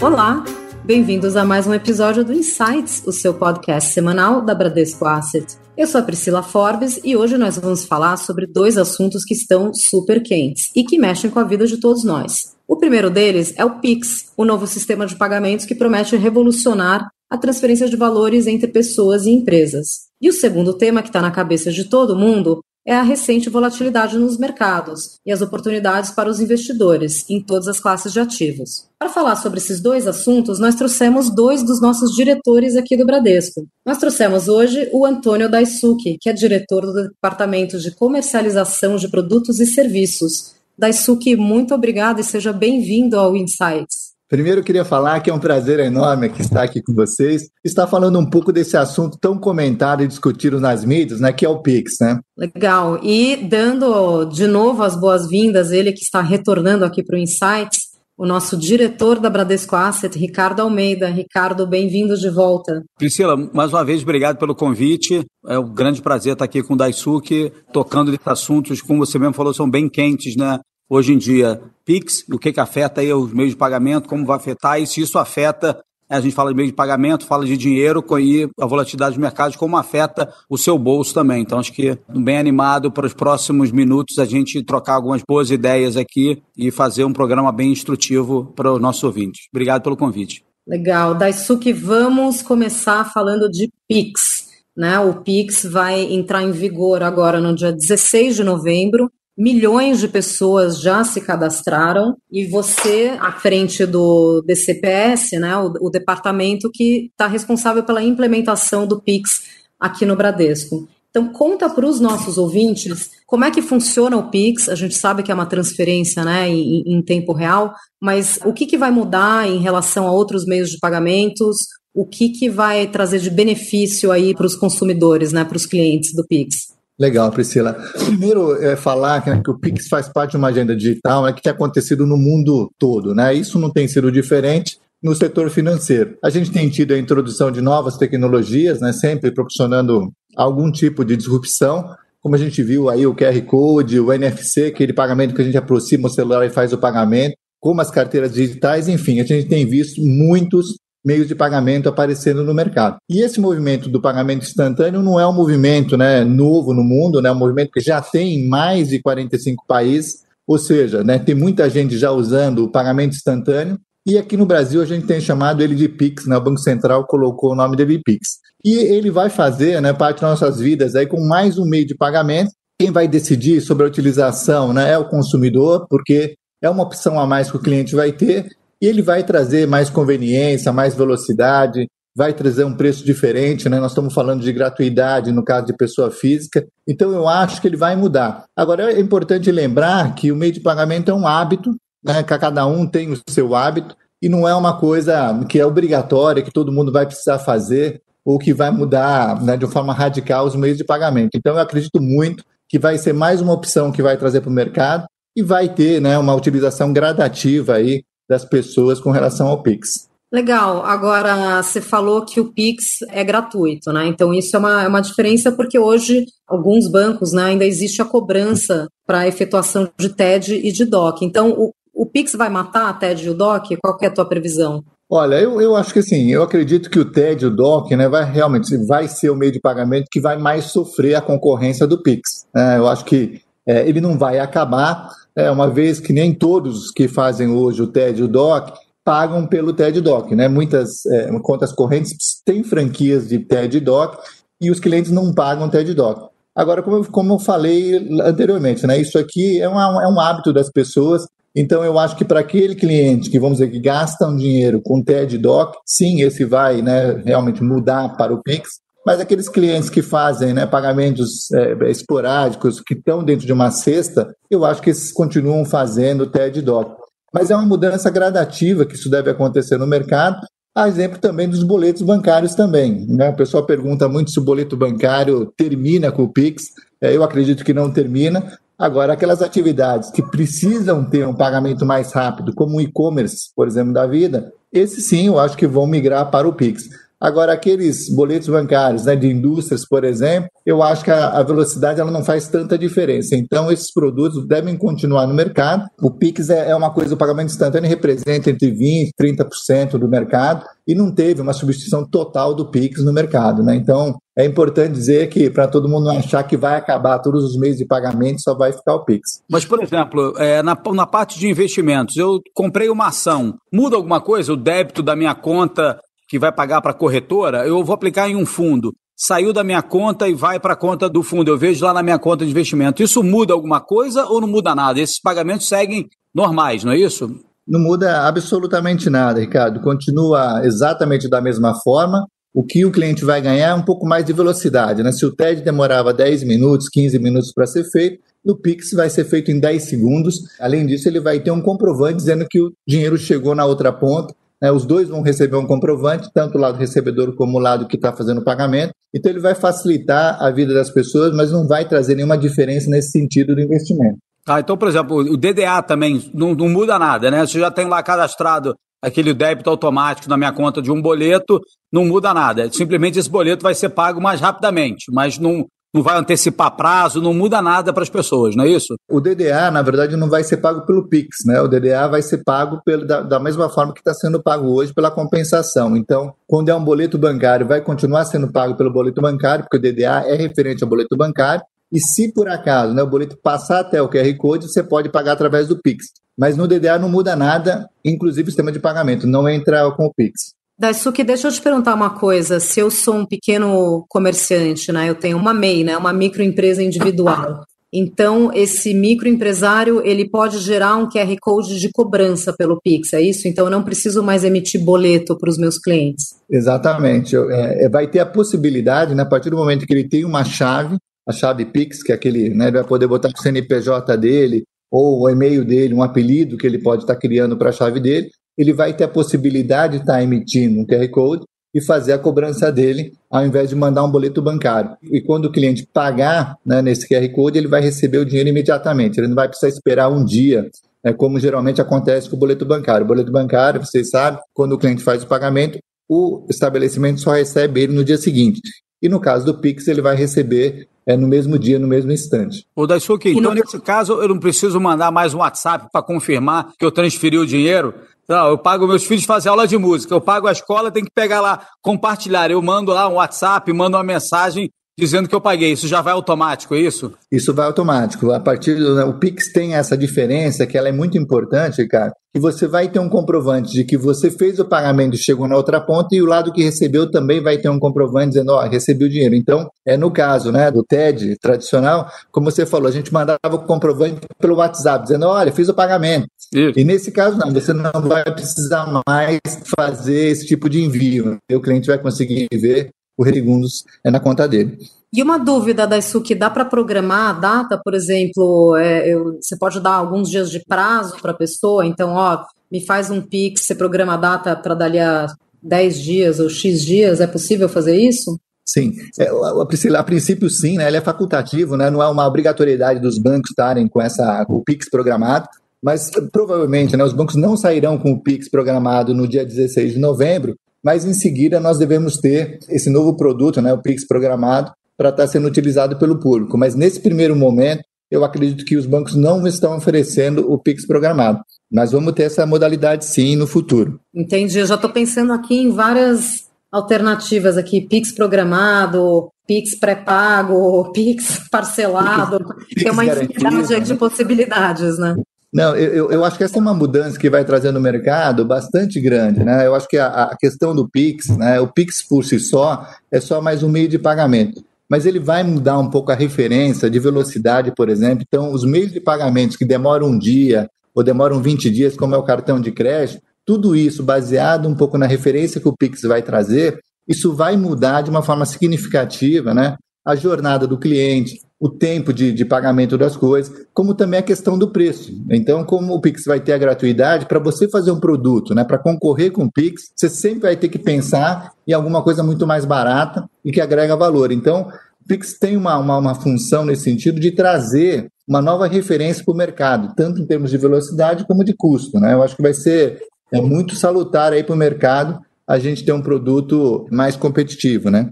Olá, 0.00 0.44
bem-vindos 0.84 1.34
a 1.34 1.44
mais 1.44 1.66
um 1.66 1.74
episódio 1.74 2.24
do 2.24 2.32
Insights, 2.32 3.02
o 3.04 3.10
seu 3.10 3.34
podcast 3.34 3.92
semanal 3.92 4.40
da 4.40 4.54
Bradesco 4.54 5.04
Asset. 5.04 5.58
Eu 5.76 5.88
sou 5.88 6.00
a 6.00 6.04
Priscila 6.04 6.40
Forbes 6.40 7.00
e 7.02 7.16
hoje 7.16 7.36
nós 7.36 7.58
vamos 7.58 7.84
falar 7.84 8.16
sobre 8.18 8.46
dois 8.46 8.78
assuntos 8.78 9.24
que 9.24 9.34
estão 9.34 9.74
super 9.74 10.22
quentes 10.22 10.70
e 10.76 10.84
que 10.84 10.96
mexem 10.96 11.28
com 11.28 11.40
a 11.40 11.44
vida 11.44 11.66
de 11.66 11.78
todos 11.80 12.04
nós. 12.04 12.54
O 12.68 12.76
primeiro 12.76 13.10
deles 13.10 13.52
é 13.56 13.64
o 13.64 13.80
Pix, 13.80 14.26
o 14.36 14.44
novo 14.44 14.64
sistema 14.68 15.04
de 15.06 15.16
pagamentos 15.16 15.66
que 15.66 15.74
promete 15.74 16.14
revolucionar 16.14 17.08
a 17.34 17.38
transferência 17.38 17.88
de 17.88 17.96
valores 17.96 18.46
entre 18.46 18.68
pessoas 18.68 19.26
e 19.26 19.30
empresas. 19.30 20.04
E 20.22 20.28
o 20.28 20.32
segundo 20.32 20.72
tema 20.72 21.02
que 21.02 21.08
está 21.08 21.20
na 21.20 21.32
cabeça 21.32 21.72
de 21.72 21.84
todo 21.84 22.16
mundo 22.16 22.60
é 22.86 22.94
a 22.94 23.02
recente 23.02 23.50
volatilidade 23.50 24.16
nos 24.16 24.38
mercados 24.38 25.18
e 25.26 25.32
as 25.32 25.42
oportunidades 25.42 26.12
para 26.12 26.28
os 26.28 26.38
investidores 26.38 27.28
em 27.28 27.42
todas 27.42 27.66
as 27.66 27.80
classes 27.80 28.12
de 28.12 28.20
ativos. 28.20 28.86
Para 28.98 29.08
falar 29.08 29.34
sobre 29.34 29.58
esses 29.58 29.80
dois 29.80 30.06
assuntos, 30.06 30.60
nós 30.60 30.76
trouxemos 30.76 31.28
dois 31.28 31.64
dos 31.64 31.80
nossos 31.80 32.14
diretores 32.14 32.76
aqui 32.76 32.96
do 32.96 33.06
Bradesco. 33.06 33.66
Nós 33.84 33.98
trouxemos 33.98 34.46
hoje 34.46 34.88
o 34.92 35.04
Antônio 35.04 35.50
Daisuke, 35.50 36.18
que 36.20 36.30
é 36.30 36.32
diretor 36.32 36.82
do 36.82 37.08
Departamento 37.08 37.80
de 37.80 37.90
Comercialização 37.90 38.94
de 38.94 39.08
Produtos 39.08 39.58
e 39.58 39.66
Serviços. 39.66 40.54
Daisuke, 40.78 41.34
muito 41.34 41.74
obrigado 41.74 42.20
e 42.20 42.24
seja 42.24 42.52
bem-vindo 42.52 43.18
ao 43.18 43.34
Insights. 43.34 44.13
Primeiro, 44.28 44.60
eu 44.60 44.64
queria 44.64 44.84
falar 44.84 45.20
que 45.20 45.28
é 45.28 45.34
um 45.34 45.38
prazer 45.38 45.78
enorme 45.80 46.26
aqui 46.26 46.40
estar 46.40 46.62
aqui 46.62 46.82
com 46.82 46.94
vocês. 46.94 47.42
Estar 47.62 47.86
falando 47.86 48.18
um 48.18 48.24
pouco 48.24 48.52
desse 48.52 48.76
assunto 48.76 49.18
tão 49.20 49.38
comentado 49.38 50.02
e 50.02 50.08
discutido 50.08 50.58
nas 50.58 50.84
mídias, 50.84 51.20
né, 51.20 51.32
que 51.32 51.44
é 51.44 51.48
o 51.48 51.60
Pix, 51.60 51.96
né? 52.00 52.18
Legal. 52.36 52.98
E 53.02 53.36
dando 53.36 54.24
de 54.24 54.46
novo 54.46 54.82
as 54.82 54.98
boas-vindas, 54.98 55.72
ele 55.72 55.92
que 55.92 56.02
está 56.02 56.22
retornando 56.22 56.84
aqui 56.84 57.02
para 57.02 57.16
o 57.16 57.18
Insights, 57.18 57.94
o 58.16 58.24
nosso 58.24 58.56
diretor 58.56 59.18
da 59.18 59.28
Bradesco 59.28 59.76
Asset, 59.76 60.18
Ricardo 60.18 60.60
Almeida. 60.60 61.08
Ricardo, 61.08 61.66
bem-vindo 61.66 62.16
de 62.16 62.30
volta. 62.30 62.82
Priscila, 62.96 63.36
mais 63.52 63.72
uma 63.72 63.84
vez, 63.84 64.02
obrigado 64.02 64.38
pelo 64.38 64.54
convite. 64.54 65.24
É 65.46 65.58
um 65.58 65.68
grande 65.74 66.00
prazer 66.00 66.32
estar 66.32 66.44
aqui 66.44 66.62
com 66.62 66.74
o 66.74 66.76
Daisuke, 66.76 67.52
tocando 67.72 68.10
desses 68.10 68.26
assuntos, 68.26 68.80
como 68.80 69.04
você 69.04 69.18
mesmo 69.18 69.34
falou, 69.34 69.52
são 69.52 69.68
bem 69.68 69.88
quentes, 69.88 70.34
né? 70.34 70.60
hoje 70.88 71.12
em 71.12 71.18
dia 71.18 71.60
Pix, 71.84 72.24
o 72.32 72.38
que, 72.38 72.52
que 72.52 72.60
afeta 72.60 73.00
aí 73.00 73.12
os 73.12 73.32
meios 73.32 73.50
de 73.50 73.56
pagamento, 73.56 74.08
como 74.08 74.24
vai 74.24 74.36
afetar 74.36 74.80
e 74.80 74.86
se 74.86 75.00
isso 75.00 75.18
afeta, 75.18 75.82
a 76.08 76.20
gente 76.20 76.34
fala 76.34 76.50
de 76.50 76.56
meio 76.56 76.68
de 76.68 76.74
pagamento, 76.74 77.26
fala 77.26 77.44
de 77.44 77.56
dinheiro 77.56 78.04
e 78.20 78.48
a 78.60 78.66
volatilidade 78.66 79.12
dos 79.12 79.22
mercados, 79.22 79.56
como 79.56 79.76
afeta 79.76 80.32
o 80.48 80.58
seu 80.58 80.78
bolso 80.78 81.14
também. 81.14 81.42
Então, 81.42 81.58
acho 81.58 81.72
que 81.72 81.98
bem 82.08 82.38
animado 82.38 82.90
para 82.90 83.06
os 83.06 83.14
próximos 83.14 83.72
minutos 83.72 84.18
a 84.18 84.24
gente 84.24 84.62
trocar 84.62 84.94
algumas 84.94 85.22
boas 85.26 85.50
ideias 85.50 85.96
aqui 85.96 86.42
e 86.56 86.70
fazer 86.70 87.04
um 87.04 87.12
programa 87.12 87.50
bem 87.50 87.72
instrutivo 87.72 88.52
para 88.54 88.72
os 88.72 88.80
nossos 88.80 89.02
ouvintes. 89.02 89.46
Obrigado 89.52 89.82
pelo 89.82 89.96
convite. 89.96 90.44
Legal. 90.66 91.14
Daisuke, 91.14 91.72
vamos 91.72 92.42
começar 92.42 93.10
falando 93.12 93.50
de 93.50 93.70
Pix. 93.88 94.48
Né? 94.76 94.98
O 94.98 95.22
Pix 95.22 95.64
vai 95.64 96.02
entrar 96.12 96.42
em 96.42 96.50
vigor 96.50 97.02
agora 97.02 97.40
no 97.40 97.54
dia 97.54 97.72
16 97.72 98.36
de 98.36 98.44
novembro 98.44 99.10
milhões 99.36 100.00
de 100.00 100.08
pessoas 100.08 100.80
já 100.80 101.02
se 101.04 101.20
cadastraram 101.20 102.16
e 102.30 102.46
você, 102.46 103.16
à 103.20 103.32
frente 103.32 103.84
do 103.84 104.42
DCPS, 104.42 105.38
né, 105.38 105.56
o, 105.56 105.72
o 105.80 105.90
departamento 105.90 106.70
que 106.72 107.10
está 107.10 107.26
responsável 107.26 107.82
pela 107.82 108.02
implementação 108.02 108.86
do 108.86 109.00
Pix 109.00 109.42
aqui 109.78 110.06
no 110.06 110.16
Bradesco. 110.16 110.88
Então, 111.10 111.28
conta 111.28 111.70
para 111.70 111.86
os 111.86 112.00
nossos 112.00 112.38
ouvintes 112.38 113.10
como 113.24 113.44
é 113.44 113.50
que 113.50 113.62
funciona 113.62 114.16
o 114.16 114.30
Pix. 114.30 114.68
A 114.68 114.74
gente 114.74 114.96
sabe 114.96 115.22
que 115.22 115.30
é 115.30 115.34
uma 115.34 115.46
transferência 115.46 116.24
né, 116.24 116.48
em, 116.48 116.82
em 116.86 117.02
tempo 117.02 117.32
real, 117.32 117.72
mas 118.00 118.38
o 118.44 118.52
que, 118.52 118.66
que 118.66 118.76
vai 118.76 118.90
mudar 118.90 119.48
em 119.48 119.58
relação 119.58 120.08
a 120.08 120.12
outros 120.12 120.44
meios 120.44 120.70
de 120.70 120.78
pagamentos? 120.78 121.56
O 121.94 122.04
que, 122.04 122.30
que 122.30 122.50
vai 122.50 122.88
trazer 122.88 123.20
de 123.20 123.30
benefício 123.30 124.10
aí 124.10 124.34
para 124.34 124.46
os 124.46 124.56
consumidores, 124.56 125.32
né, 125.32 125.44
para 125.44 125.56
os 125.56 125.66
clientes 125.66 126.12
do 126.12 126.26
Pix? 126.26 126.74
Legal, 126.98 127.30
Priscila. 127.32 127.74
Primeiro, 128.04 128.54
é 128.62 128.76
falar 128.76 129.26
né, 129.26 129.40
que 129.42 129.50
o 129.50 129.58
Pix 129.58 129.88
faz 129.88 130.08
parte 130.08 130.32
de 130.32 130.36
uma 130.36 130.48
agenda 130.48 130.76
digital 130.76 131.24
né, 131.24 131.32
que 131.32 131.42
tem 131.42 131.52
acontecido 131.52 132.06
no 132.06 132.16
mundo 132.16 132.70
todo. 132.78 133.14
Né? 133.14 133.34
Isso 133.34 133.58
não 133.58 133.70
tem 133.70 133.88
sido 133.88 134.12
diferente 134.12 134.78
no 135.02 135.14
setor 135.14 135.50
financeiro. 135.50 136.16
A 136.22 136.30
gente 136.30 136.50
tem 136.50 136.68
tido 136.70 136.94
a 136.94 136.98
introdução 136.98 137.50
de 137.50 137.60
novas 137.60 137.96
tecnologias, 137.96 138.80
né, 138.80 138.92
sempre 138.92 139.32
proporcionando 139.32 140.12
algum 140.36 140.70
tipo 140.70 141.04
de 141.04 141.16
disrupção, 141.16 141.84
como 142.20 142.36
a 142.36 142.38
gente 142.38 142.62
viu 142.62 142.88
aí 142.88 143.06
o 143.06 143.14
QR 143.14 143.38
Code, 143.42 144.00
o 144.00 144.12
NFC, 144.12 144.66
aquele 144.66 144.94
pagamento 144.94 145.34
que 145.34 145.42
a 145.42 145.44
gente 145.44 145.58
aproxima 145.58 146.08
o 146.08 146.10
celular 146.10 146.46
e 146.46 146.50
faz 146.50 146.72
o 146.72 146.78
pagamento, 146.78 147.36
como 147.60 147.80
as 147.80 147.90
carteiras 147.90 148.32
digitais, 148.32 148.88
enfim, 148.88 149.20
a 149.20 149.24
gente 149.24 149.48
tem 149.48 149.66
visto 149.66 150.00
muitos 150.00 150.76
meios 151.04 151.28
de 151.28 151.34
pagamento 151.34 151.88
aparecendo 151.88 152.42
no 152.42 152.54
mercado. 152.54 152.96
E 153.10 153.20
esse 153.20 153.40
movimento 153.40 153.88
do 153.88 154.00
pagamento 154.00 154.44
instantâneo 154.44 155.02
não 155.02 155.20
é 155.20 155.26
um 155.26 155.32
movimento 155.32 155.96
né, 155.96 156.24
novo 156.24 156.72
no 156.72 156.82
mundo, 156.82 157.20
né, 157.20 157.28
é 157.28 157.32
um 157.32 157.38
movimento 157.38 157.70
que 157.72 157.80
já 157.80 158.00
tem 158.00 158.34
em 158.34 158.48
mais 158.48 158.88
de 158.88 159.00
45 159.00 159.64
países, 159.66 160.24
ou 160.46 160.58
seja, 160.58 161.04
né, 161.04 161.18
tem 161.18 161.34
muita 161.34 161.68
gente 161.68 161.98
já 161.98 162.10
usando 162.10 162.64
o 162.64 162.70
pagamento 162.70 163.14
instantâneo, 163.14 163.78
e 164.06 164.18
aqui 164.18 164.36
no 164.36 164.44
Brasil 164.44 164.82
a 164.82 164.84
gente 164.84 165.06
tem 165.06 165.18
chamado 165.18 165.62
ele 165.62 165.74
de 165.74 165.88
Pix, 165.88 166.26
né? 166.26 166.36
o 166.36 166.40
Banco 166.40 166.60
Central 166.60 167.06
colocou 167.06 167.52
o 167.52 167.54
nome 167.54 167.74
dele 167.74 167.96
de 167.96 168.02
Pix. 168.02 168.38
E 168.62 168.74
ele 168.74 169.10
vai 169.10 169.30
fazer 169.30 169.80
né, 169.80 169.94
parte 169.94 170.20
das 170.20 170.40
nossas 170.40 170.60
vidas 170.60 170.94
aí 170.94 171.06
com 171.06 171.26
mais 171.26 171.58
um 171.58 171.64
meio 171.64 171.86
de 171.86 171.94
pagamento. 171.94 172.50
Quem 172.78 172.90
vai 172.90 173.08
decidir 173.08 173.62
sobre 173.62 173.84
a 173.84 173.86
utilização 173.86 174.74
né, 174.74 174.92
é 174.92 174.98
o 174.98 175.08
consumidor, 175.08 175.86
porque 175.88 176.36
é 176.62 176.68
uma 176.68 176.82
opção 176.82 177.18
a 177.18 177.26
mais 177.26 177.50
que 177.50 177.56
o 177.56 177.60
cliente 177.60 177.94
vai 177.94 178.12
ter 178.12 178.54
e 178.84 178.86
ele 178.86 179.00
vai 179.00 179.22
trazer 179.24 179.66
mais 179.66 179.88
conveniência, 179.88 180.70
mais 180.70 180.94
velocidade, 180.94 181.88
vai 182.14 182.34
trazer 182.34 182.64
um 182.64 182.76
preço 182.76 183.02
diferente, 183.02 183.66
né? 183.66 183.80
Nós 183.80 183.92
estamos 183.92 184.12
falando 184.12 184.42
de 184.42 184.52
gratuidade 184.52 185.32
no 185.32 185.42
caso 185.42 185.64
de 185.64 185.72
pessoa 185.74 186.10
física, 186.10 186.62
então 186.86 187.10
eu 187.10 187.26
acho 187.26 187.62
que 187.62 187.66
ele 187.66 187.78
vai 187.78 187.96
mudar. 187.96 188.44
Agora 188.54 188.92
é 188.92 189.00
importante 189.00 189.50
lembrar 189.50 190.14
que 190.14 190.30
o 190.30 190.36
meio 190.36 190.52
de 190.52 190.60
pagamento 190.60 191.10
é 191.10 191.14
um 191.14 191.26
hábito, 191.26 191.74
né? 192.04 192.22
Cada 192.22 192.66
um 192.66 192.86
tem 192.86 193.10
o 193.10 193.18
seu 193.30 193.54
hábito 193.54 193.96
e 194.20 194.28
não 194.28 194.46
é 194.46 194.54
uma 194.54 194.78
coisa 194.78 195.32
que 195.48 195.58
é 195.58 195.64
obrigatória, 195.64 196.42
que 196.42 196.52
todo 196.52 196.70
mundo 196.70 196.92
vai 196.92 197.06
precisar 197.06 197.38
fazer 197.38 198.02
ou 198.22 198.38
que 198.38 198.52
vai 198.52 198.70
mudar 198.70 199.42
né, 199.42 199.56
de 199.56 199.66
forma 199.66 199.94
radical 199.94 200.44
os 200.44 200.54
meios 200.54 200.76
de 200.76 200.84
pagamento. 200.84 201.30
Então 201.36 201.54
eu 201.54 201.60
acredito 201.60 202.02
muito 202.02 202.44
que 202.68 202.78
vai 202.78 202.98
ser 202.98 203.14
mais 203.14 203.40
uma 203.40 203.54
opção 203.54 203.90
que 203.90 204.02
vai 204.02 204.18
trazer 204.18 204.42
para 204.42 204.50
o 204.50 204.52
mercado 204.52 205.06
e 205.34 205.42
vai 205.42 205.70
ter 205.70 206.02
né, 206.02 206.18
uma 206.18 206.34
utilização 206.34 206.92
gradativa 206.92 207.76
aí 207.76 208.04
das 208.28 208.44
pessoas 208.44 209.00
com 209.00 209.10
relação 209.10 209.48
ao 209.48 209.62
Pix. 209.62 210.08
Legal. 210.34 210.84
Agora, 210.84 211.62
você 211.62 211.80
falou 211.80 212.24
que 212.24 212.40
o 212.40 212.52
Pix 212.52 213.02
é 213.08 213.22
gratuito, 213.22 213.92
né? 213.92 214.06
Então, 214.08 214.34
isso 214.34 214.56
é 214.56 214.58
uma, 214.58 214.82
é 214.82 214.88
uma 214.88 215.00
diferença 215.00 215.52
porque 215.52 215.78
hoje, 215.78 216.26
alguns 216.48 216.90
bancos, 216.90 217.32
né, 217.32 217.44
ainda 217.44 217.64
existe 217.64 218.02
a 218.02 218.04
cobrança 218.04 218.88
para 219.06 219.20
a 219.20 219.28
efetuação 219.28 219.88
de 219.96 220.08
TED 220.08 220.54
e 220.54 220.72
de 220.72 220.84
DOC. 220.84 221.22
Então, 221.22 221.50
o, 221.50 221.72
o 221.94 222.04
Pix 222.04 222.32
vai 222.32 222.48
matar 222.48 222.88
a 222.88 222.92
TED 222.92 223.26
e 223.26 223.30
o 223.30 223.34
DOC? 223.34 223.76
Qual 223.80 223.96
é 224.02 224.06
a 224.06 224.10
tua 224.10 224.24
previsão? 224.24 224.82
Olha, 225.08 225.36
eu, 225.36 225.60
eu 225.60 225.76
acho 225.76 225.92
que 225.92 226.00
assim, 226.00 226.32
eu 226.32 226.42
acredito 226.42 226.90
que 226.90 226.98
o 226.98 227.04
TED 227.04 227.44
e 227.44 227.46
o 227.46 227.54
DOC, 227.54 227.94
né, 227.94 228.08
vai 228.08 228.24
realmente 228.24 228.76
vai 228.86 229.06
ser 229.06 229.30
o 229.30 229.36
meio 229.36 229.52
de 229.52 229.60
pagamento 229.60 230.08
que 230.10 230.20
vai 230.20 230.36
mais 230.36 230.64
sofrer 230.64 231.14
a 231.14 231.20
concorrência 231.20 231.86
do 231.86 232.02
Pix. 232.02 232.44
É, 232.56 232.78
eu 232.78 232.88
acho 232.88 233.04
que 233.04 233.40
é, 233.66 233.88
ele 233.88 234.00
não 234.00 234.18
vai 234.18 234.38
acabar, 234.38 235.10
é, 235.36 235.50
uma 235.50 235.68
vez 235.68 236.00
que 236.00 236.12
nem 236.12 236.32
todos 236.32 236.90
que 236.90 237.08
fazem 237.08 237.48
hoje 237.48 237.82
o 237.82 237.86
TED 237.86 238.20
e 238.20 238.24
o 238.24 238.28
DOC 238.28 238.72
pagam 239.04 239.46
pelo 239.46 239.72
TED 239.72 240.00
DOC. 240.00 240.34
Né? 240.34 240.48
Muitas 240.48 241.04
é, 241.06 241.30
contas 241.40 241.72
correntes 241.72 242.40
têm 242.44 242.64
franquias 242.64 243.28
de 243.28 243.38
TED 243.38 243.80
DOC 243.80 244.18
e 244.60 244.70
os 244.70 244.80
clientes 244.80 245.10
não 245.10 245.32
pagam 245.32 245.68
TED 245.68 245.94
DOC. 245.94 246.30
Agora, 246.54 246.82
como 246.82 246.96
eu, 246.98 247.04
como 247.06 247.34
eu 247.34 247.38
falei 247.38 247.96
anteriormente, 248.22 248.86
né, 248.86 248.98
isso 248.98 249.18
aqui 249.18 249.60
é, 249.60 249.68
uma, 249.68 250.04
é 250.04 250.08
um 250.08 250.20
hábito 250.20 250.52
das 250.52 250.70
pessoas. 250.70 251.26
Então, 251.54 251.84
eu 251.84 251.98
acho 251.98 252.16
que 252.16 252.24
para 252.24 252.40
aquele 252.40 252.74
cliente 252.74 253.28
que, 253.28 253.38
vamos 253.38 253.58
dizer, 253.58 253.70
que 253.70 253.80
gasta 253.80 254.26
um 254.26 254.36
dinheiro 254.36 254.80
com 254.80 255.02
TED 255.02 255.36
DOC, 255.38 255.76
sim, 255.84 256.22
esse 256.22 256.44
vai 256.44 256.80
né, 256.80 257.22
realmente 257.24 257.62
mudar 257.62 258.16
para 258.16 258.32
o 258.32 258.42
Pix. 258.42 258.80
Mas 259.06 259.20
aqueles 259.20 259.48
clientes 259.48 259.90
que 259.90 260.00
fazem 260.00 260.54
né, 260.54 260.66
pagamentos 260.66 261.50
é, 261.52 261.90
esporádicos, 261.90 262.80
que 262.80 262.94
estão 262.94 263.22
dentro 263.22 263.46
de 263.46 263.52
uma 263.52 263.70
cesta, 263.70 264.34
eu 264.50 264.64
acho 264.64 264.80
que 264.80 264.90
esses 264.90 265.12
continuam 265.12 265.64
fazendo 265.64 266.26
TED 266.26 266.62
DOC. 266.62 266.96
Mas 267.32 267.50
é 267.50 267.56
uma 267.56 267.66
mudança 267.66 268.08
gradativa 268.10 268.86
que 268.86 268.94
isso 268.94 269.10
deve 269.10 269.30
acontecer 269.30 269.76
no 269.76 269.86
mercado, 269.86 270.38
a 270.74 270.88
exemplo 270.88 271.18
também 271.18 271.48
dos 271.48 271.62
boletos 271.62 272.02
bancários 272.02 272.54
também. 272.54 273.06
Né? 273.06 273.30
O 273.30 273.36
pessoal 273.36 273.64
pergunta 273.64 274.08
muito 274.08 274.30
se 274.30 274.40
o 274.40 274.44
boleto 274.44 274.76
bancário 274.76 275.52
termina 275.56 276.10
com 276.10 276.22
o 276.22 276.32
Pix. 276.32 276.64
É, 277.00 277.14
eu 277.14 277.22
acredito 277.22 277.64
que 277.64 277.74
não 277.74 277.92
termina. 277.92 278.58
Agora, 278.76 279.12
aquelas 279.12 279.40
atividades 279.40 280.10
que 280.10 280.22
precisam 280.22 281.04
ter 281.04 281.26
um 281.26 281.34
pagamento 281.34 281.86
mais 281.86 282.12
rápido, 282.12 282.52
como 282.54 282.78
o 282.78 282.80
e-commerce, 282.80 283.50
por 283.54 283.68
exemplo, 283.68 283.92
da 283.92 284.04
vida, 284.04 284.52
esses 284.72 285.06
sim 285.06 285.28
eu 285.28 285.38
acho 285.38 285.56
que 285.56 285.66
vão 285.66 285.86
migrar 285.86 286.28
para 286.28 286.48
o 286.48 286.52
Pix. 286.52 286.88
Agora, 287.24 287.54
aqueles 287.54 288.14
boletos 288.14 288.48
bancários 288.48 289.06
né, 289.06 289.16
de 289.16 289.26
indústrias, 289.30 289.88
por 289.88 290.04
exemplo, 290.04 290.50
eu 290.66 290.82
acho 290.82 291.02
que 291.02 291.10
a, 291.10 291.30
a, 291.30 291.42
velocidade 291.42 291.98
ela 291.98 292.10
não 292.10 292.22
faz 292.22 292.48
tanta 292.48 292.76
diferença. 292.76 293.34
Então, 293.34 293.72
esses 293.72 293.90
produtos 293.90 294.46
devem 294.46 294.76
continuar 294.76 295.26
no 295.26 295.32
mercado. 295.32 295.88
O 296.02 296.10
Pix 296.10 296.50
é, 296.50 296.68
é 296.68 296.76
uma 296.76 296.92
coisa, 296.92 297.14
o 297.14 297.16
pagamento 297.16 297.48
instantâneo 297.48 297.88
representa 297.88 298.50
entre 298.50 298.70
20% 298.70 299.08
e 299.08 299.10
30% 299.18 299.96
do 299.96 300.06
mercado 300.06 300.66
e 300.86 300.94
não 300.94 301.10
teve 301.10 301.40
uma 301.40 301.54
substituição 301.54 302.06
total 302.06 302.52
do 302.52 302.70
Pix 302.70 303.02
no 303.02 303.10
mercado. 303.10 303.62
Né? 303.62 303.74
Então, 303.74 304.18
é 304.36 304.44
importante 304.44 304.92
dizer 304.92 305.28
que 305.28 305.48
para 305.48 305.68
todo 305.68 305.88
mundo 305.88 306.04
não 306.04 306.18
achar 306.18 306.42
que 306.42 306.56
vai 306.56 306.76
acabar 306.76 307.20
todos 307.20 307.44
os 307.44 307.56
meios 307.56 307.78
de 307.78 307.86
pagamento, 307.86 308.42
só 308.42 308.54
vai 308.54 308.72
ficar 308.72 308.96
o 308.96 309.04
Pix. 309.04 309.40
Mas, 309.48 309.64
por 309.64 309.82
exemplo, 309.82 310.34
é, 310.36 310.62
na, 310.62 310.76
na 310.92 311.06
parte 311.06 311.38
de 311.38 311.48
investimentos, 311.48 312.16
eu 312.16 312.40
comprei 312.52 312.90
uma 312.90 313.06
ação, 313.06 313.54
muda 313.72 313.96
alguma 313.96 314.20
coisa 314.20 314.52
o 314.52 314.56
débito 314.56 315.02
da 315.02 315.16
minha 315.16 315.34
conta 315.34 315.98
que 316.28 316.38
vai 316.38 316.52
pagar 316.52 316.80
para 316.80 316.92
a 316.92 316.94
corretora, 316.94 317.66
eu 317.66 317.82
vou 317.84 317.94
aplicar 317.94 318.28
em 318.28 318.36
um 318.36 318.46
fundo. 318.46 318.92
Saiu 319.16 319.52
da 319.52 319.62
minha 319.62 319.82
conta 319.82 320.28
e 320.28 320.34
vai 320.34 320.58
para 320.58 320.72
a 320.72 320.76
conta 320.76 321.08
do 321.08 321.22
fundo. 321.22 321.48
Eu 321.48 321.56
vejo 321.56 321.84
lá 321.84 321.94
na 321.94 322.02
minha 322.02 322.18
conta 322.18 322.44
de 322.44 322.50
investimento. 322.50 323.02
Isso 323.02 323.22
muda 323.22 323.52
alguma 323.52 323.80
coisa 323.80 324.26
ou 324.26 324.40
não 324.40 324.48
muda 324.48 324.74
nada? 324.74 325.00
Esses 325.00 325.20
pagamentos 325.20 325.68
seguem 325.68 326.08
normais, 326.34 326.82
não 326.82 326.92
é 326.92 326.98
isso? 326.98 327.30
Não 327.66 327.80
muda 327.80 328.26
absolutamente 328.26 329.08
nada, 329.08 329.40
Ricardo. 329.40 329.80
Continua 329.80 330.62
exatamente 330.64 331.28
da 331.28 331.40
mesma 331.40 331.74
forma. 331.82 332.26
O 332.52 332.62
que 332.62 332.84
o 332.84 332.92
cliente 332.92 333.24
vai 333.24 333.40
ganhar 333.40 333.68
é 333.68 333.74
um 333.74 333.84
pouco 333.84 334.06
mais 334.06 334.24
de 334.24 334.32
velocidade. 334.32 335.02
Né? 335.02 335.12
Se 335.12 335.24
o 335.24 335.34
TED 335.34 335.62
demorava 335.62 336.12
10 336.12 336.44
minutos, 336.44 336.88
15 336.88 337.18
minutos 337.18 337.52
para 337.52 337.66
ser 337.66 337.84
feito, 337.90 338.20
no 338.44 338.56
Pix 338.56 338.92
vai 338.92 339.08
ser 339.08 339.24
feito 339.24 339.50
em 339.50 339.58
10 339.58 339.82
segundos. 339.82 340.36
Além 340.60 340.86
disso, 340.86 341.08
ele 341.08 341.20
vai 341.20 341.40
ter 341.40 341.50
um 341.50 341.62
comprovante 341.62 342.18
dizendo 342.18 342.46
que 342.48 342.60
o 342.60 342.72
dinheiro 342.86 343.16
chegou 343.16 343.54
na 343.54 343.64
outra 343.64 343.92
ponta 343.92 344.34
né, 344.64 344.72
os 344.72 344.86
dois 344.86 345.10
vão 345.10 345.20
receber 345.20 345.56
um 345.56 345.66
comprovante, 345.66 346.30
tanto 346.32 346.56
o 346.56 346.60
lado 346.60 346.78
recebedor 346.78 347.36
como 347.36 347.58
o 347.58 347.60
lado 347.60 347.86
que 347.86 347.96
está 347.96 348.14
fazendo 348.14 348.38
o 348.38 348.44
pagamento. 348.44 348.94
Então, 349.14 349.30
ele 349.30 349.38
vai 349.38 349.54
facilitar 349.54 350.42
a 350.42 350.50
vida 350.50 350.72
das 350.72 350.88
pessoas, 350.88 351.36
mas 351.36 351.52
não 351.52 351.68
vai 351.68 351.86
trazer 351.86 352.14
nenhuma 352.14 352.38
diferença 352.38 352.88
nesse 352.88 353.10
sentido 353.10 353.54
do 353.54 353.60
investimento. 353.60 354.16
Ah, 354.48 354.60
então, 354.60 354.74
por 354.74 354.88
exemplo, 354.88 355.18
o 355.18 355.36
DDA 355.36 355.82
também 355.82 356.30
não, 356.32 356.54
não 356.54 356.66
muda 356.66 356.98
nada, 356.98 357.30
né? 357.30 357.46
Se 357.46 357.58
eu 357.58 357.60
já 357.60 357.70
tenho 357.70 357.90
lá 357.90 358.02
cadastrado 358.02 358.74
aquele 359.02 359.34
débito 359.34 359.68
automático 359.68 360.30
na 360.30 360.36
minha 360.38 360.52
conta 360.52 360.80
de 360.80 360.90
um 360.90 361.02
boleto, 361.02 361.60
não 361.92 362.06
muda 362.06 362.32
nada. 362.32 362.72
Simplesmente 362.72 363.18
esse 363.18 363.28
boleto 363.28 363.62
vai 363.62 363.74
ser 363.74 363.90
pago 363.90 364.18
mais 364.18 364.40
rapidamente, 364.40 365.12
mas 365.12 365.38
não, 365.38 365.66
não 365.94 366.02
vai 366.02 366.18
antecipar 366.18 366.76
prazo, 366.76 367.22
não 367.22 367.32
muda 367.32 367.62
nada 367.62 367.92
para 367.92 368.02
as 368.02 368.10
pessoas, 368.10 368.56
não 368.56 368.64
é 368.64 368.68
isso? 368.68 368.96
O 369.08 369.20
DDA, 369.20 369.70
na 369.70 369.80
verdade, 369.80 370.16
não 370.16 370.28
vai 370.28 370.42
ser 370.42 370.56
pago 370.56 370.84
pelo 370.84 371.08
Pix, 371.08 371.44
né? 371.46 371.60
O 371.60 371.68
DDA 371.68 372.08
vai 372.08 372.20
ser 372.20 372.42
pago 372.42 372.82
pelo, 372.84 373.06
da, 373.06 373.20
da 373.20 373.38
mesma 373.38 373.68
forma 373.68 373.94
que 373.94 374.00
está 374.00 374.12
sendo 374.12 374.42
pago 374.42 374.66
hoje 374.74 374.92
pela 374.92 375.08
compensação. 375.08 375.96
Então, 375.96 376.34
quando 376.48 376.68
é 376.68 376.74
um 376.74 376.82
boleto 376.82 377.16
bancário, 377.16 377.64
vai 377.64 377.80
continuar 377.80 378.24
sendo 378.24 378.50
pago 378.50 378.74
pelo 378.74 378.92
boleto 378.92 379.22
bancário, 379.22 379.64
porque 379.64 379.76
o 379.76 379.92
DDA 379.92 380.24
é 380.26 380.34
referente 380.34 380.82
ao 380.82 380.90
boleto 380.90 381.16
bancário. 381.16 381.62
E 381.92 382.00
se 382.00 382.32
por 382.32 382.48
acaso 382.48 382.92
né, 382.92 383.00
o 383.00 383.06
boleto 383.06 383.36
passar 383.40 383.78
até 383.78 384.02
o 384.02 384.08
QR 384.08 384.36
Code, 384.36 384.66
você 384.66 384.82
pode 384.82 385.08
pagar 385.08 385.32
através 385.34 385.68
do 385.68 385.80
Pix. 385.80 386.06
Mas 386.36 386.56
no 386.56 386.66
DDA 386.66 386.98
não 386.98 387.08
muda 387.08 387.36
nada, 387.36 387.88
inclusive 388.04 388.48
o 388.48 388.50
sistema 388.50 388.72
de 388.72 388.80
pagamento, 388.80 389.28
não 389.28 389.48
entra 389.48 389.88
com 389.92 390.06
o 390.06 390.12
Pix. 390.12 390.54
Daisuke, 390.78 391.22
deixa 391.22 391.48
eu 391.48 391.52
te 391.52 391.62
perguntar 391.62 391.94
uma 391.94 392.10
coisa. 392.10 392.58
Se 392.58 392.80
eu 392.80 392.90
sou 392.90 393.14
um 393.16 393.26
pequeno 393.26 394.04
comerciante, 394.08 394.90
né? 394.90 395.08
Eu 395.08 395.14
tenho 395.14 395.36
uma 395.36 395.54
MEI, 395.54 395.84
né? 395.84 395.96
Uma 395.96 396.12
microempresa 396.12 396.82
individual. 396.82 397.62
Então, 397.96 398.50
esse 398.52 398.92
microempresário, 398.92 400.04
ele 400.04 400.28
pode 400.28 400.58
gerar 400.58 400.96
um 400.96 401.08
QR 401.08 401.32
Code 401.40 401.78
de 401.78 401.88
cobrança 401.92 402.52
pelo 402.52 402.80
Pix, 402.82 403.12
é 403.12 403.22
isso? 403.22 403.46
Então, 403.46 403.66
eu 403.66 403.70
não 403.70 403.84
preciso 403.84 404.20
mais 404.20 404.42
emitir 404.42 404.82
boleto 404.82 405.38
para 405.38 405.48
os 405.48 405.56
meus 405.56 405.78
clientes. 405.78 406.34
Exatamente. 406.50 407.36
É, 407.36 407.84
é, 407.84 407.88
vai 407.88 408.08
ter 408.08 408.18
a 408.18 408.26
possibilidade, 408.26 409.14
né, 409.14 409.22
a 409.22 409.26
partir 409.26 409.48
do 409.48 409.56
momento 409.56 409.86
que 409.86 409.94
ele 409.94 410.08
tem 410.08 410.24
uma 410.24 410.42
chave, 410.42 410.96
a 411.24 411.30
chave 411.30 411.64
Pix, 411.66 412.02
que 412.02 412.10
é 412.10 412.16
aquele, 412.16 412.50
né, 412.50 412.64
ele 412.64 412.78
vai 412.78 412.84
poder 412.84 413.06
botar 413.06 413.28
o 413.28 413.40
CNPJ 413.40 414.16
dele, 414.16 414.64
ou 414.90 415.22
o 415.22 415.30
e-mail 415.30 415.64
dele, 415.64 415.94
um 415.94 416.02
apelido 416.02 416.56
que 416.56 416.66
ele 416.66 416.80
pode 416.80 417.04
estar 417.04 417.14
criando 417.14 417.56
para 417.56 417.68
a 417.68 417.72
chave 417.72 418.00
dele, 418.00 418.28
ele 418.56 418.72
vai 418.72 418.94
ter 418.94 419.04
a 419.04 419.08
possibilidade 419.08 419.94
de 419.94 420.02
estar 420.02 420.22
emitindo 420.22 420.80
um 420.80 420.86
QR 420.86 421.08
Code 421.08 421.44
e 421.74 421.80
fazer 421.80 422.12
a 422.12 422.18
cobrança 422.18 422.70
dele, 422.70 423.12
ao 423.28 423.44
invés 423.44 423.68
de 423.68 423.74
mandar 423.74 424.04
um 424.04 424.10
boleto 424.10 424.40
bancário. 424.40 424.96
E 425.02 425.20
quando 425.20 425.46
o 425.46 425.52
cliente 425.52 425.84
pagar 425.92 426.56
né, 426.64 426.80
nesse 426.80 427.08
QR 427.08 427.28
Code, 427.30 427.58
ele 427.58 427.66
vai 427.66 427.80
receber 427.80 428.18
o 428.18 428.24
dinheiro 428.24 428.48
imediatamente. 428.48 429.18
Ele 429.18 429.26
não 429.26 429.34
vai 429.34 429.48
precisar 429.48 429.68
esperar 429.68 430.08
um 430.08 430.24
dia, 430.24 430.70
né, 431.02 431.12
como 431.12 431.40
geralmente 431.40 431.80
acontece 431.80 432.30
com 432.30 432.36
o 432.36 432.38
boleto 432.38 432.64
bancário. 432.64 433.04
O 433.04 433.08
boleto 433.08 433.32
bancário, 433.32 433.84
vocês 433.84 434.08
sabem, 434.10 434.38
quando 434.54 434.72
o 434.72 434.78
cliente 434.78 435.02
faz 435.02 435.24
o 435.24 435.26
pagamento, 435.26 435.78
o 436.08 436.46
estabelecimento 436.48 437.20
só 437.20 437.32
recebe 437.32 437.80
ele 437.80 437.92
no 437.92 438.04
dia 438.04 438.18
seguinte. 438.18 438.60
E 439.02 439.08
no 439.08 439.18
caso 439.18 439.44
do 439.44 439.58
Pix, 439.58 439.88
ele 439.88 440.00
vai 440.00 440.14
receber 440.14 440.88
é, 441.06 441.16
no 441.16 441.26
mesmo 441.26 441.58
dia, 441.58 441.78
no 441.78 441.86
mesmo 441.86 442.10
instante. 442.10 442.66
O 442.74 442.86
Daisuke, 442.86 443.30
então 443.30 443.54
no... 443.54 443.54
nesse 443.54 443.78
caso 443.80 444.14
eu 444.14 444.28
não 444.28 444.38
preciso 444.38 444.80
mandar 444.80 445.10
mais 445.10 445.34
um 445.34 445.38
WhatsApp 445.38 445.88
para 445.92 446.02
confirmar 446.02 446.72
que 446.78 446.84
eu 446.84 446.90
transferi 446.90 447.36
o 447.36 447.46
dinheiro? 447.46 447.94
Não, 448.28 448.48
eu 448.48 448.58
pago 448.58 448.86
meus 448.86 449.04
filhos 449.04 449.24
fazer 449.24 449.50
aula 449.50 449.66
de 449.66 449.76
música, 449.76 450.14
eu 450.14 450.20
pago 450.20 450.46
a 450.46 450.52
escola, 450.52 450.90
tem 450.90 451.04
que 451.04 451.10
pegar 451.14 451.40
lá, 451.40 451.66
compartilhar. 451.82 452.50
Eu 452.50 452.62
mando 452.62 452.92
lá 452.92 453.08
um 453.08 453.14
WhatsApp, 453.14 453.70
mando 453.72 453.96
uma 453.96 454.04
mensagem 454.04 454.70
dizendo 454.98 455.28
que 455.28 455.34
eu 455.34 455.40
paguei. 455.40 455.72
Isso 455.72 455.88
já 455.88 456.00
vai 456.00 456.12
automático, 456.12 456.74
é 456.74 456.80
isso? 456.80 457.12
Isso 457.30 457.52
vai 457.52 457.66
automático. 457.66 458.30
A 458.32 458.40
partir 458.40 458.74
do 458.76 458.94
né, 458.94 459.04
o 459.04 459.14
Pix 459.14 459.52
tem 459.52 459.74
essa 459.74 459.96
diferença 459.96 460.66
que 460.66 460.78
ela 460.78 460.88
é 460.88 460.92
muito 460.92 461.18
importante, 461.18 461.86
cara. 461.86 462.12
Que 462.32 462.40
você 462.40 462.66
vai 462.66 462.88
ter 462.88 462.98
um 462.98 463.08
comprovante 463.08 463.72
de 463.72 463.84
que 463.84 463.96
você 463.96 464.28
fez 464.28 464.58
o 464.58 464.64
pagamento 464.64 465.14
e 465.14 465.18
chegou 465.18 465.46
na 465.46 465.56
outra 465.56 465.80
ponta 465.80 466.16
e 466.16 466.22
o 466.22 466.26
lado 466.26 466.52
que 466.52 466.64
recebeu 466.64 467.08
também 467.08 467.40
vai 467.40 467.58
ter 467.58 467.68
um 467.68 467.78
comprovante 467.78 468.30
dizendo, 468.30 468.52
ó, 468.52 468.64
oh, 468.64 468.68
recebi 468.68 469.04
o 469.04 469.08
dinheiro. 469.08 469.36
Então, 469.36 469.68
é 469.86 469.96
no 469.96 470.10
caso, 470.10 470.50
né, 470.50 470.70
do 470.70 470.82
TED 470.82 471.36
tradicional, 471.40 472.08
como 472.32 472.50
você 472.50 472.66
falou, 472.66 472.88
a 472.88 472.92
gente 472.92 473.12
mandava 473.12 473.38
o 473.52 473.64
comprovante 473.64 474.20
pelo 474.40 474.56
WhatsApp 474.56 475.04
dizendo, 475.04 475.26
olha, 475.26 475.52
fiz 475.52 475.68
o 475.68 475.74
pagamento. 475.74 476.26
Isso. 476.52 476.78
E 476.78 476.84
nesse 476.84 477.12
caso 477.12 477.38
não, 477.38 477.52
você 477.52 477.72
não 477.72 478.02
vai 478.02 478.24
precisar 478.24 478.88
mais 479.06 479.40
fazer 479.76 480.30
esse 480.30 480.46
tipo 480.46 480.68
de 480.68 480.82
envio. 480.82 481.38
O 481.52 481.60
cliente 481.60 481.86
vai 481.86 481.98
conseguir 481.98 482.48
ver 482.52 482.90
por 483.16 483.26
segundos 483.28 483.84
é 484.04 484.10
na 484.10 484.20
conta 484.20 484.46
dele. 484.48 484.78
E 485.12 485.22
uma 485.22 485.38
dúvida 485.38 485.86
da 485.86 486.00
que 486.24 486.34
dá 486.34 486.50
para 486.50 486.64
programar 486.64 487.30
a 487.30 487.38
data, 487.38 487.80
por 487.82 487.94
exemplo, 487.94 488.76
é, 488.76 489.08
eu, 489.08 489.38
você 489.40 489.56
pode 489.56 489.78
dar 489.78 489.92
alguns 489.92 490.28
dias 490.28 490.50
de 490.50 490.58
prazo 490.58 491.16
para 491.22 491.30
a 491.30 491.36
pessoa, 491.36 491.86
então, 491.86 492.14
ó, 492.14 492.44
me 492.70 492.84
faz 492.84 493.10
um 493.10 493.20
Pix, 493.20 493.62
você 493.62 493.76
programa 493.76 494.14
a 494.14 494.16
data 494.16 494.56
para 494.56 494.74
dali 494.74 494.98
a 494.98 495.28
10 495.62 496.00
dias 496.00 496.40
ou 496.40 496.50
X 496.50 496.82
dias, 496.82 497.20
é 497.20 497.28
possível 497.28 497.68
fazer 497.68 497.96
isso? 497.96 498.36
Sim, 498.66 498.92
é, 499.16 499.28
a, 499.28 499.66
Priscila, 499.66 500.00
a 500.00 500.04
princípio 500.04 500.50
sim, 500.50 500.78
né, 500.78 500.88
ele 500.88 500.96
é 500.96 501.00
facultativo, 501.00 501.76
né, 501.76 501.90
não 501.90 502.02
é 502.02 502.08
uma 502.08 502.26
obrigatoriedade 502.26 502.98
dos 502.98 503.16
bancos 503.16 503.50
estarem 503.50 503.86
com 503.86 504.02
essa, 504.02 504.44
com 504.46 504.56
o 504.56 504.64
Pix 504.64 504.90
programado, 504.90 505.48
mas 505.80 506.10
provavelmente 506.32 506.96
né, 506.96 507.04
os 507.04 507.12
bancos 507.12 507.36
não 507.36 507.56
sairão 507.56 507.98
com 507.98 508.10
o 508.10 508.20
Pix 508.20 508.48
programado 508.48 509.14
no 509.14 509.28
dia 509.28 509.44
16 509.44 509.92
de 509.92 509.98
novembro, 510.00 510.56
mas 510.84 511.04
em 511.04 511.14
seguida 511.14 511.58
nós 511.58 511.78
devemos 511.78 512.18
ter 512.18 512.58
esse 512.68 512.90
novo 512.90 513.16
produto, 513.16 513.62
né, 513.62 513.72
o 513.72 513.80
Pix 513.80 514.06
programado, 514.06 514.72
para 514.96 515.08
estar 515.08 515.26
sendo 515.26 515.48
utilizado 515.48 515.98
pelo 515.98 516.20
público. 516.20 516.58
Mas 516.58 516.74
nesse 516.74 517.00
primeiro 517.00 517.34
momento, 517.34 517.82
eu 518.10 518.22
acredito 518.22 518.64
que 518.64 518.76
os 518.76 518.86
bancos 518.86 519.14
não 519.14 519.44
estão 519.46 519.76
oferecendo 519.76 520.52
o 520.52 520.58
Pix 520.58 520.86
programado. 520.86 521.40
Mas 521.72 521.90
vamos 521.90 522.12
ter 522.12 522.24
essa 522.24 522.46
modalidade 522.46 523.04
sim 523.04 523.34
no 523.34 523.46
futuro. 523.46 523.98
Entendi. 524.14 524.58
Eu 524.58 524.66
já 524.66 524.76
estou 524.76 524.90
pensando 524.90 525.32
aqui 525.32 525.56
em 525.56 525.70
várias 525.72 526.44
alternativas 526.70 527.56
aqui, 527.56 527.80
Pix 527.80 528.12
programado, 528.12 529.30
Pix 529.46 529.78
pré-pago, 529.78 530.90
Pix 530.92 531.48
parcelado. 531.50 532.38
Pix 532.68 532.82
Tem 532.82 532.92
uma 532.92 533.04
infinidade 533.04 533.86
de 533.86 533.94
possibilidades, 533.94 534.98
né? 534.98 535.16
Não, 535.54 535.76
eu, 535.76 536.10
eu 536.10 536.24
acho 536.24 536.36
que 536.36 536.42
essa 536.42 536.58
é 536.58 536.60
uma 536.60 536.74
mudança 536.74 537.18
que 537.18 537.30
vai 537.30 537.44
trazer 537.44 537.70
no 537.70 537.80
mercado 537.80 538.44
bastante 538.44 539.00
grande, 539.00 539.44
né? 539.44 539.66
Eu 539.66 539.74
acho 539.74 539.86
que 539.86 539.96
a, 539.96 540.24
a 540.24 540.36
questão 540.36 540.74
do 540.74 540.88
Pix, 540.88 541.28
né? 541.28 541.60
O 541.60 541.68
Pix 541.68 542.02
por 542.02 542.24
si 542.24 542.40
só 542.40 542.88
é 543.10 543.20
só 543.20 543.40
mais 543.40 543.62
um 543.62 543.68
meio 543.68 543.88
de 543.88 543.98
pagamento 543.98 544.64
mas 544.88 545.06
ele 545.06 545.18
vai 545.18 545.42
mudar 545.42 545.78
um 545.78 545.88
pouco 545.88 546.12
a 546.12 546.14
referência 546.14 546.90
de 546.90 546.98
velocidade, 546.98 547.72
por 547.74 547.88
exemplo. 547.88 548.24
Então, 548.26 548.52
os 548.52 548.64
meios 548.64 548.92
de 548.92 549.00
pagamentos 549.00 549.56
que 549.56 549.64
demoram 549.64 550.08
um 550.08 550.18
dia 550.18 550.68
ou 550.94 551.02
demoram 551.02 551.42
20 551.42 551.70
dias, 551.70 551.96
como 551.96 552.14
é 552.14 552.18
o 552.18 552.22
cartão 552.22 552.60
de 552.60 552.70
crédito, 552.70 553.20
tudo 553.44 553.74
isso 553.74 554.02
baseado 554.02 554.68
um 554.68 554.74
pouco 554.74 554.96
na 554.96 555.06
referência 555.06 555.60
que 555.60 555.68
o 555.68 555.76
Pix 555.76 556.02
vai 556.02 556.22
trazer, 556.22 556.78
isso 557.08 557.34
vai 557.34 557.56
mudar 557.56 558.02
de 558.02 558.10
uma 558.10 558.22
forma 558.22 558.46
significativa 558.46 559.52
né, 559.52 559.76
a 560.06 560.14
jornada 560.14 560.66
do 560.66 560.78
cliente, 560.78 561.40
o 561.64 561.70
tempo 561.70 562.12
de, 562.12 562.30
de 562.30 562.44
pagamento 562.44 562.98
das 562.98 563.16
coisas, 563.16 563.50
como 563.72 563.94
também 563.94 564.20
a 564.20 564.22
questão 564.22 564.58
do 564.58 564.68
preço. 564.68 565.10
Então, 565.30 565.64
como 565.64 565.94
o 565.94 566.00
Pix 566.00 566.24
vai 566.26 566.38
ter 566.38 566.52
a 566.52 566.58
gratuidade, 566.58 567.24
para 567.24 567.38
você 567.38 567.66
fazer 567.70 567.90
um 567.90 567.98
produto, 567.98 568.54
né, 568.54 568.62
para 568.64 568.76
concorrer 568.76 569.32
com 569.32 569.44
o 569.44 569.50
Pix, 569.50 569.90
você 569.96 570.10
sempre 570.10 570.40
vai 570.40 570.56
ter 570.56 570.68
que 570.68 570.78
pensar 570.78 571.52
em 571.66 571.72
alguma 571.72 572.02
coisa 572.02 572.22
muito 572.22 572.46
mais 572.46 572.66
barata 572.66 573.24
e 573.42 573.50
que 573.50 573.62
agrega 573.62 573.96
valor. 573.96 574.30
Então, 574.30 574.68
o 575.02 575.08
Pix 575.08 575.38
tem 575.38 575.56
uma, 575.56 575.78
uma, 575.78 575.96
uma 575.96 576.14
função 576.14 576.66
nesse 576.66 576.82
sentido 576.82 577.18
de 577.18 577.30
trazer 577.30 578.08
uma 578.28 578.42
nova 578.42 578.66
referência 578.66 579.24
para 579.24 579.32
o 579.32 579.36
mercado, 579.36 579.94
tanto 579.96 580.20
em 580.20 580.26
termos 580.26 580.50
de 580.50 580.58
velocidade 580.58 581.26
como 581.26 581.42
de 581.42 581.54
custo. 581.54 581.98
Né? 581.98 582.12
Eu 582.12 582.22
acho 582.22 582.36
que 582.36 582.42
vai 582.42 582.52
ser 582.52 583.00
é 583.32 583.40
muito 583.40 583.74
salutar 583.74 584.34
aí 584.34 584.44
para 584.44 584.54
o 584.54 584.58
mercado 584.58 585.18
a 585.48 585.58
gente 585.58 585.82
ter 585.82 585.92
um 585.92 586.02
produto 586.02 586.86
mais 586.90 587.16
competitivo, 587.16 587.90
né? 587.90 588.10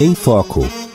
Em 0.00 0.14
Foco. 0.14 0.85